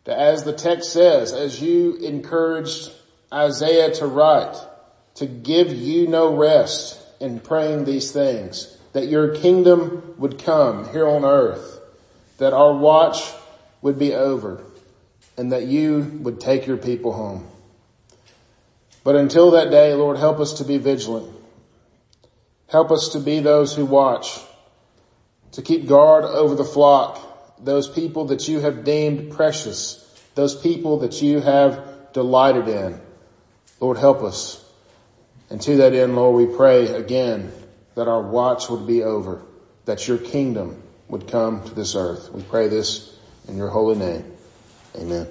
That 0.06 0.18
as 0.18 0.44
the 0.44 0.54
text 0.54 0.92
says, 0.92 1.34
as 1.34 1.62
you 1.62 1.96
encouraged 1.98 2.92
Isaiah 3.32 3.94
to 3.96 4.08
write, 4.08 4.56
to 5.16 5.28
give 5.28 5.72
you 5.72 6.08
no 6.08 6.36
rest 6.36 7.00
in 7.20 7.40
praying 7.40 7.86
these 7.86 8.12
things, 8.12 8.79
that 8.94 9.08
your 9.08 9.36
kingdom 9.36 10.16
would 10.18 10.44
come 10.44 10.90
here 10.92 11.08
on 11.08 11.24
earth, 11.24 11.80
that 12.38 12.54
our 12.54 12.74
watch 12.74 13.32
would 13.82 14.00
be 14.00 14.14
over, 14.14 14.64
and 15.38 15.52
that 15.52 15.68
you 15.68 16.20
would 16.22 16.40
take 16.40 16.68
your 16.68 16.78
people 16.78 17.14
home. 17.14 17.48
But 19.04 19.16
until 19.16 19.52
that 19.52 19.72
day, 19.72 19.94
Lord, 19.94 20.18
help 20.18 20.40
us 20.40 20.54
to 20.54 20.64
be 20.64 20.78
vigilant. 20.78 21.36
Help 22.68 22.92
us 22.92 23.10
to 23.10 23.20
be 23.20 23.40
those 23.40 23.76
who 23.76 23.86
watch, 23.86 24.40
to 25.54 25.62
keep 25.62 25.88
guard 25.88 26.26
over 26.26 26.56
the 26.56 26.66
flock, 26.66 27.20
those 27.64 27.88
people 27.88 28.26
that 28.26 28.48
you 28.48 28.60
have 28.60 28.84
deemed 28.84 29.32
precious, 29.32 30.06
those 30.36 30.56
people 30.56 31.00
that 31.00 31.22
you 31.22 31.40
have 31.40 32.14
delighted 32.14 32.68
in. 32.68 33.00
Lord, 33.80 33.98
help 33.98 34.22
us. 34.22 34.64
And 35.50 35.60
to 35.62 35.78
that 35.78 35.94
end, 35.94 36.16
Lord, 36.16 36.36
we 36.36 36.56
pray 36.56 36.88
again 36.88 37.52
that 38.00 38.08
our 38.08 38.22
watch 38.22 38.70
would 38.70 38.88
be 38.88 39.04
over, 39.04 39.42
that 39.84 40.08
your 40.08 40.18
kingdom 40.18 40.82
would 41.10 41.28
come 41.28 41.62
to 41.66 41.74
this 41.74 41.96
earth. 41.96 42.32
We 42.32 42.42
pray 42.44 42.70
this 42.70 43.14
in 43.50 43.58
your 43.58 43.68
holy 43.68 43.98
name. 43.98 44.24
Amen. 44.96 45.28